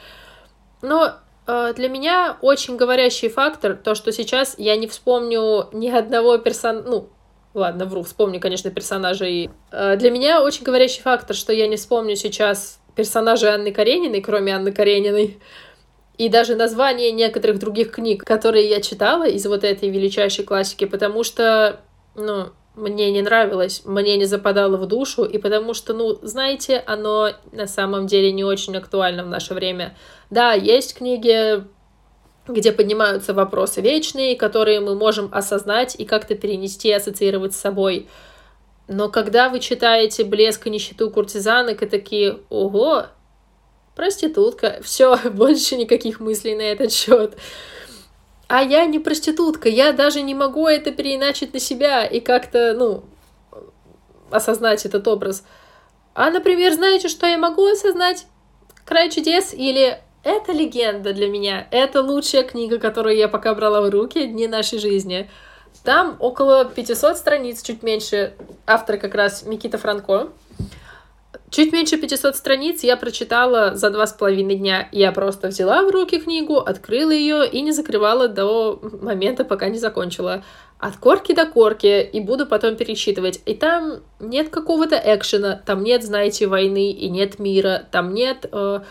Но 0.82 1.14
э, 1.48 1.74
для 1.76 1.88
меня 1.88 2.38
очень 2.42 2.76
говорящий 2.76 3.30
фактор, 3.30 3.76
то, 3.76 3.96
что 3.96 4.12
сейчас 4.12 4.56
я 4.58 4.76
не 4.76 4.88
вспомню 4.88 5.70
ни 5.72 5.90
одного 5.90 6.38
персонажа, 6.38 6.90
ну, 6.90 7.10
ладно, 7.54 7.86
вру, 7.86 8.04
вспомню, 8.04 8.40
конечно, 8.42 8.70
персонажей. 8.70 9.50
Э, 9.72 9.96
для 9.96 10.12
меня 10.12 10.44
очень 10.44 10.64
говорящий 10.64 11.02
фактор, 11.02 11.36
что 11.36 11.54
я 11.54 11.68
не 11.68 11.78
вспомню 11.78 12.18
сейчас 12.18 12.80
персонажей 12.96 13.50
Анны 13.50 13.72
Карениной, 13.72 14.22
кроме 14.22 14.56
Анны 14.56 14.72
Карениной, 14.72 15.40
и 16.18 16.30
даже 16.30 16.56
название 16.56 17.12
некоторых 17.12 17.60
других 17.60 17.92
книг, 17.92 18.24
которые 18.24 18.70
я 18.70 18.82
читала 18.82 19.28
из 19.28 19.46
вот 19.46 19.64
этой 19.64 19.90
величайшей 19.90 20.46
классики, 20.46 20.86
потому 20.86 21.24
что, 21.24 21.82
ну, 22.16 22.48
мне 22.76 23.12
не 23.12 23.22
нравилось, 23.22 23.84
мне 23.86 24.18
не 24.18 24.26
западало 24.26 24.78
в 24.78 24.86
душу, 24.86 25.24
и 25.24 25.38
потому 25.38 25.74
что, 25.74 25.94
ну, 25.94 26.20
знаете, 26.22 26.84
оно 26.86 27.32
на 27.52 27.68
самом 27.68 28.08
деле 28.08 28.32
не 28.32 28.44
очень 28.44 28.76
актуально 28.76 29.24
в 29.24 29.28
наше 29.28 29.54
время. 29.54 29.96
Да, 30.30 30.54
есть 30.54 30.96
книги, 30.96 31.64
где 32.48 32.72
поднимаются 32.72 33.34
вопросы 33.34 33.82
вечные, 33.82 34.36
которые 34.36 34.80
мы 34.80 34.96
можем 34.96 35.30
осознать 35.32 35.96
и 35.98 36.06
как-то 36.06 36.36
перенести, 36.36 36.92
ассоциировать 36.92 37.54
с 37.54 37.60
собой. 37.60 38.08
Но 38.88 39.10
когда 39.10 39.50
вы 39.50 39.60
читаете 39.60 40.24
«Блеск 40.24 40.68
и 40.68 40.70
нищету 40.70 41.10
куртизанок» 41.10 41.82
и 41.82 41.88
такие 41.88 42.40
«Ого, 42.50 43.06
проститутка», 43.96 44.80
все, 44.84 45.18
больше 45.32 45.76
никаких 45.76 46.20
мыслей 46.20 46.56
на 46.56 46.62
этот 46.62 46.92
счет. 46.92 47.38
А 48.48 48.62
я 48.62 48.86
не 48.86 49.00
проститутка, 49.00 49.70
я 49.70 49.92
даже 49.92 50.22
не 50.22 50.36
могу 50.36 50.68
это 50.68 50.92
переиначить 50.92 51.54
на 51.54 51.60
себя 51.60 52.06
и 52.06 52.20
как-то, 52.20 52.74
ну, 52.78 53.04
осознать 54.30 54.86
этот 54.86 55.08
образ. 55.08 55.44
А, 56.14 56.30
например, 56.30 56.74
знаете, 56.74 57.08
что 57.08 57.26
я 57.26 57.38
могу 57.38 57.66
осознать? 57.66 58.28
«Край 58.86 59.10
чудес» 59.10 59.52
или 59.52 60.00
«Это 60.24 60.52
легенда 60.52 61.12
для 61.12 61.28
меня», 61.28 61.68
это 61.72 62.04
лучшая 62.04 62.44
книга, 62.44 62.78
которую 62.78 63.16
я 63.16 63.28
пока 63.28 63.56
брала 63.56 63.82
в 63.82 63.90
руки 63.90 64.28
«Дни 64.28 64.48
нашей 64.48 64.78
жизни». 64.78 65.30
Там 65.84 66.18
около 66.20 66.66
500 66.66 67.18
страниц, 67.18 67.62
чуть 67.64 67.84
меньше, 67.84 68.34
автор 68.66 68.98
как 68.98 69.16
раз 69.16 69.44
Микита 69.44 69.78
Франко. 69.78 70.30
Чуть 71.52 71.72
меньше 71.72 71.98
500 71.98 72.36
страниц 72.36 72.84
я 72.84 72.98
прочитала 72.98 73.76
за 73.76 73.90
два 73.92 74.08
с 74.08 74.14
половиной 74.14 74.56
дня. 74.56 74.90
Я 74.92 75.12
просто 75.12 75.50
взяла 75.50 75.84
в 75.84 75.92
руки 75.92 76.20
книгу, 76.20 76.58
открыла 76.58 77.12
ее 77.12 77.48
и 77.48 77.62
не 77.62 77.72
закрывала 77.72 78.28
до 78.28 78.80
момента, 79.02 79.46
пока 79.46 79.70
не 79.70 79.78
закончила. 79.78 80.44
От 80.80 80.98
корки 80.98 81.34
до 81.34 81.46
корки, 81.46 82.02
и 82.02 82.20
буду 82.20 82.46
потом 82.46 82.76
пересчитывать. 82.76 83.42
И 83.46 83.54
там 83.54 84.02
нет 84.20 84.50
какого-то 84.50 85.00
экшена, 85.04 85.62
там 85.66 85.84
нет, 85.84 86.04
знаете, 86.04 86.48
войны, 86.48 86.92
и 86.92 87.10
нет 87.10 87.40
мира, 87.40 87.88
там 87.92 88.14
нет, 88.14 88.48
э, 88.52 88.82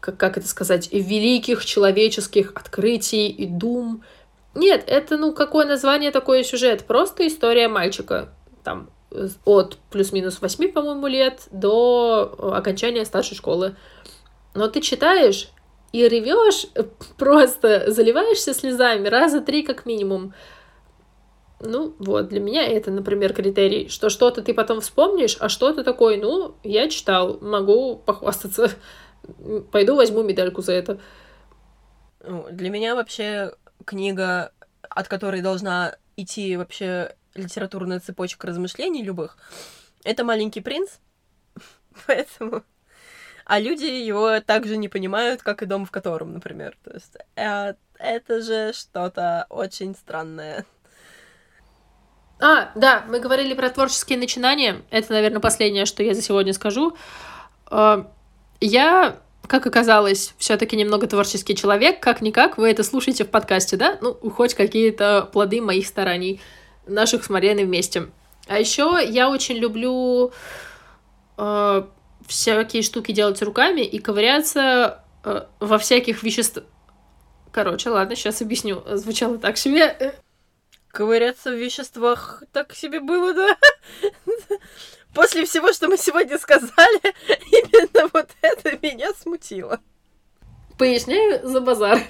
как, 0.00 0.16
как 0.16 0.38
это 0.38 0.48
сказать, 0.48 0.88
великих 0.90 1.64
человеческих 1.64 2.52
открытий 2.54 3.28
и 3.28 3.46
дум. 3.46 4.02
Нет, 4.54 4.84
это, 4.86 5.16
ну, 5.16 5.32
какое 5.32 5.66
название, 5.66 6.10
такой 6.10 6.44
сюжет. 6.44 6.84
Просто 6.84 7.26
история 7.26 7.68
мальчика. 7.68 8.30
Там, 8.64 8.90
от 9.44 9.78
плюс-минус 9.90 10.40
8, 10.40 10.72
по-моему, 10.72 11.06
лет 11.06 11.48
до 11.50 12.52
окончания 12.54 13.04
старшей 13.04 13.36
школы. 13.36 13.76
Но 14.54 14.68
ты 14.68 14.80
читаешь 14.80 15.48
и 15.92 16.08
ревешь, 16.08 16.66
просто 17.18 17.90
заливаешься 17.90 18.54
слезами 18.54 19.08
раза 19.08 19.40
три 19.40 19.62
как 19.62 19.86
минимум. 19.86 20.34
Ну, 21.60 21.94
вот, 21.98 22.28
для 22.28 22.40
меня 22.40 22.66
это, 22.66 22.90
например, 22.90 23.32
критерий, 23.34 23.88
что 23.88 24.08
что-то 24.08 24.42
ты 24.42 24.52
потом 24.52 24.80
вспомнишь, 24.80 25.36
а 25.38 25.48
что-то 25.48 25.84
такое, 25.84 26.20
ну, 26.20 26.56
я 26.64 26.88
читал, 26.88 27.38
могу 27.40 27.96
похвастаться, 27.96 28.72
пойду 29.70 29.94
возьму 29.94 30.22
медальку 30.22 30.60
за 30.60 30.72
это. 30.72 30.98
Для 32.50 32.68
меня 32.68 32.96
вообще 32.96 33.54
книга, 33.84 34.52
от 34.88 35.06
которой 35.06 35.40
должна 35.40 35.96
идти 36.16 36.56
вообще 36.56 37.14
литературная 37.34 38.00
цепочка 38.00 38.46
размышлений 38.46 39.02
любых, 39.02 39.36
это 40.04 40.24
«Маленький 40.24 40.60
принц», 40.60 40.90
поэтому... 42.06 42.62
А 43.44 43.58
люди 43.58 43.84
его 43.84 44.38
также 44.40 44.76
не 44.76 44.88
понимают, 44.88 45.42
как 45.42 45.62
и 45.62 45.66
«Дом 45.66 45.84
в 45.84 45.90
котором», 45.90 46.32
например. 46.32 46.76
То 46.84 46.92
есть 46.92 47.16
э, 47.34 47.74
это 47.98 48.40
же 48.40 48.72
что-то 48.72 49.46
очень 49.50 49.94
странное. 49.96 50.64
А, 52.40 52.70
да, 52.74 53.04
мы 53.08 53.18
говорили 53.20 53.54
про 53.54 53.70
творческие 53.70 54.18
начинания. 54.18 54.82
Это, 54.90 55.12
наверное, 55.12 55.40
последнее, 55.40 55.86
что 55.86 56.02
я 56.02 56.14
за 56.14 56.22
сегодня 56.22 56.52
скажу. 56.52 56.96
Э, 57.70 58.04
я 58.60 59.16
как 59.46 59.66
оказалось, 59.66 60.34
все-таки 60.38 60.76
немного 60.76 61.06
творческий 61.06 61.54
человек, 61.56 62.00
как-никак, 62.00 62.58
вы 62.58 62.70
это 62.70 62.84
слушаете 62.84 63.24
в 63.24 63.28
подкасте, 63.28 63.76
да? 63.76 63.98
Ну, 64.00 64.14
хоть 64.30 64.54
какие-то 64.54 65.28
плоды 65.32 65.60
моих 65.60 65.86
стараний, 65.86 66.40
наших 66.86 67.24
с 67.24 67.30
Мариной 67.30 67.64
вместе. 67.64 68.08
А 68.46 68.58
еще 68.58 68.98
я 69.06 69.30
очень 69.30 69.56
люблю 69.56 70.32
э, 71.38 71.82
всякие 72.26 72.82
штуки 72.82 73.12
делать 73.12 73.42
руками 73.42 73.82
и 73.82 73.98
ковыряться 73.98 75.02
э, 75.24 75.42
во 75.60 75.78
всяких 75.78 76.22
веществах. 76.22 76.64
Короче, 77.52 77.90
ладно, 77.90 78.16
сейчас 78.16 78.40
объясню. 78.42 78.82
Звучало 78.86 79.38
так 79.38 79.58
себе. 79.58 80.14
Ковыряться 80.88 81.50
в 81.50 81.54
веществах 81.54 82.42
так 82.52 82.74
себе 82.74 83.00
было, 83.00 83.34
да? 83.34 83.56
После 85.14 85.44
всего, 85.44 85.72
что 85.72 85.88
мы 85.88 85.98
сегодня 85.98 86.38
сказали, 86.38 87.00
именно 87.50 88.08
вот 88.12 88.30
это 88.40 88.78
меня 88.80 89.12
смутило. 89.14 89.80
Поясняю 90.78 91.46
за 91.46 91.60
базар. 91.60 92.00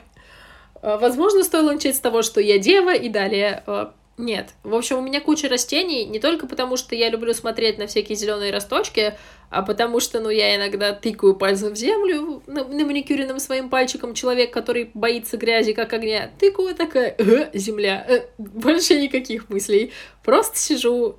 А, 0.80 0.98
возможно, 0.98 1.42
стоило 1.42 1.72
начать 1.72 1.96
с 1.96 2.00
того, 2.00 2.22
что 2.22 2.40
я 2.40 2.58
дева, 2.58 2.94
и 2.94 3.08
далее 3.08 3.62
а, 3.66 3.94
нет. 4.18 4.50
В 4.62 4.74
общем, 4.74 4.98
у 4.98 5.00
меня 5.00 5.20
куча 5.20 5.48
растений, 5.48 6.04
не 6.04 6.20
только 6.20 6.46
потому, 6.46 6.76
что 6.76 6.94
я 6.94 7.08
люблю 7.08 7.32
смотреть 7.32 7.78
на 7.78 7.86
всякие 7.86 8.16
зеленые 8.16 8.52
росточки, 8.52 9.16
а 9.50 9.62
потому 9.62 10.00
что, 10.00 10.20
ну, 10.20 10.28
я 10.28 10.54
иногда 10.56 10.92
тыкаю 10.92 11.34
пальцем 11.34 11.72
в 11.72 11.76
землю 11.76 12.42
на, 12.46 12.64
на 12.64 12.84
маникюренным 12.84 13.38
своим 13.38 13.70
пальчиком 13.70 14.14
человек, 14.14 14.52
который 14.52 14.90
боится 14.94 15.36
грязи, 15.36 15.72
как 15.72 15.92
огня. 15.92 16.30
Тыкаю 16.38 16.74
такая, 16.74 17.14
э, 17.18 17.50
земля, 17.54 18.04
э, 18.08 18.26
больше 18.38 19.00
никаких 19.00 19.48
мыслей. 19.48 19.92
Просто 20.22 20.58
сижу, 20.58 21.16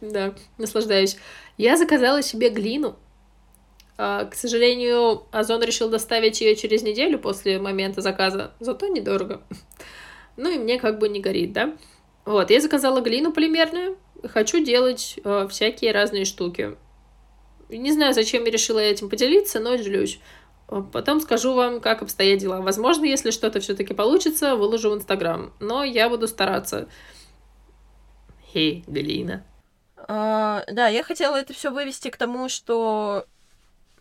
да, 0.00 0.34
наслаждаюсь. 0.58 1.16
Я 1.56 1.76
заказала 1.76 2.22
себе 2.22 2.50
глину. 2.50 2.96
А, 3.96 4.24
к 4.24 4.34
сожалению, 4.34 5.24
Озон 5.32 5.62
решил 5.62 5.88
доставить 5.88 6.40
ее 6.40 6.54
через 6.54 6.82
неделю 6.82 7.18
после 7.18 7.58
момента 7.58 8.00
заказа, 8.00 8.52
зато 8.60 8.86
недорого. 8.86 9.42
Ну 10.36 10.50
и 10.50 10.58
мне 10.58 10.78
как 10.78 10.98
бы 10.98 11.08
не 11.08 11.18
горит, 11.18 11.52
да? 11.52 11.76
Вот, 12.24 12.50
я 12.50 12.60
заказала 12.60 13.00
глину 13.00 13.32
полимерную. 13.32 13.96
Хочу 14.24 14.62
делать 14.64 15.18
э, 15.24 15.46
всякие 15.48 15.92
разные 15.92 16.24
штуки. 16.24 16.76
Не 17.68 17.92
знаю, 17.92 18.14
зачем 18.14 18.44
я 18.44 18.50
решила 18.50 18.78
этим 18.78 19.08
поделиться, 19.08 19.60
но 19.60 19.76
делюсь. 19.76 20.20
Потом 20.66 21.20
скажу 21.20 21.54
вам, 21.54 21.80
как 21.80 22.02
обстоят 22.02 22.40
дела. 22.40 22.60
Возможно, 22.60 23.04
если 23.04 23.30
что-то 23.30 23.60
все-таки 23.60 23.94
получится, 23.94 24.54
выложу 24.56 24.90
в 24.90 24.94
Инстаграм. 24.94 25.52
Но 25.60 25.82
я 25.82 26.10
буду 26.10 26.28
стараться. 26.28 26.88
Хей, 28.52 28.84
глина. 28.86 29.44
А, 29.96 30.64
да, 30.70 30.88
я 30.88 31.02
хотела 31.02 31.36
это 31.36 31.54
все 31.54 31.70
вывести 31.70 32.10
к 32.10 32.16
тому, 32.16 32.48
что 32.48 33.24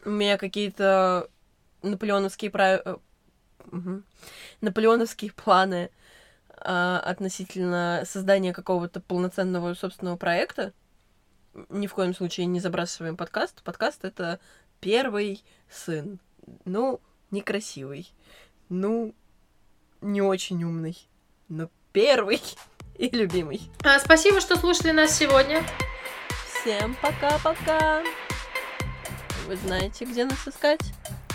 у 0.04 0.10
меня 0.10 0.38
какие-то 0.38 1.30
наполеоновские 1.84 2.52
прав... 2.52 2.82
угу. 3.72 4.04
наполеоновские 4.62 5.32
планы 5.32 5.90
а, 6.60 7.00
относительно 7.00 8.04
создания 8.06 8.54
какого-то 8.54 9.00
полноценного 9.00 9.74
собственного 9.74 10.18
проекта. 10.18 10.74
Ни 11.70 11.88
в 11.88 11.94
коем 11.94 12.14
случае 12.14 12.46
не 12.46 12.60
забрасываем 12.60 13.18
подкаст. 13.18 13.64
Подкаст 13.64 14.06
это 14.06 14.40
первый 14.80 15.44
сын. 15.70 16.20
Ну, 16.66 17.02
некрасивый. 17.32 18.12
Ну, 18.70 19.14
не 20.02 20.22
очень 20.22 20.64
умный. 20.64 20.98
Но 21.50 21.70
первый 21.92 22.42
и 22.98 23.10
любимый. 23.10 23.62
А, 23.84 24.00
спасибо, 24.00 24.42
что 24.42 24.58
слушали 24.58 24.92
нас 24.92 25.16
сегодня. 25.16 25.64
Всем 26.62 26.96
пока-пока. 27.02 28.04
Вы 29.48 29.56
знаете, 29.56 30.06
где 30.06 30.26
нас 30.26 30.48
искать? 30.48 30.82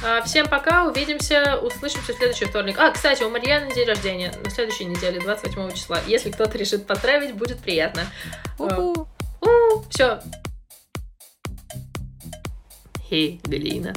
А, 0.05 0.20
всем 0.22 0.48
пока, 0.48 0.86
увидимся, 0.86 1.59
услышимся 1.59 2.12
в 2.12 2.16
следующий 2.16 2.46
вторник. 2.46 2.76
А, 2.78 2.90
кстати, 2.90 3.22
у 3.22 3.30
Марьяны 3.30 3.72
день 3.72 3.86
рождения 3.86 4.34
на 4.42 4.50
следующей 4.50 4.84
неделе, 4.84 5.20
28 5.20 5.72
числа. 5.74 6.00
Если 6.07 6.30
кто-то 6.30 6.59
решит 6.59 6.86
поздравить, 6.86 7.34
будет 7.34 7.61
приятно. 7.61 8.03
У-ху. 8.59 9.09
А, 9.40 9.46
все. 9.90 10.20
Хей, 13.09 13.40
Галина. 13.44 13.94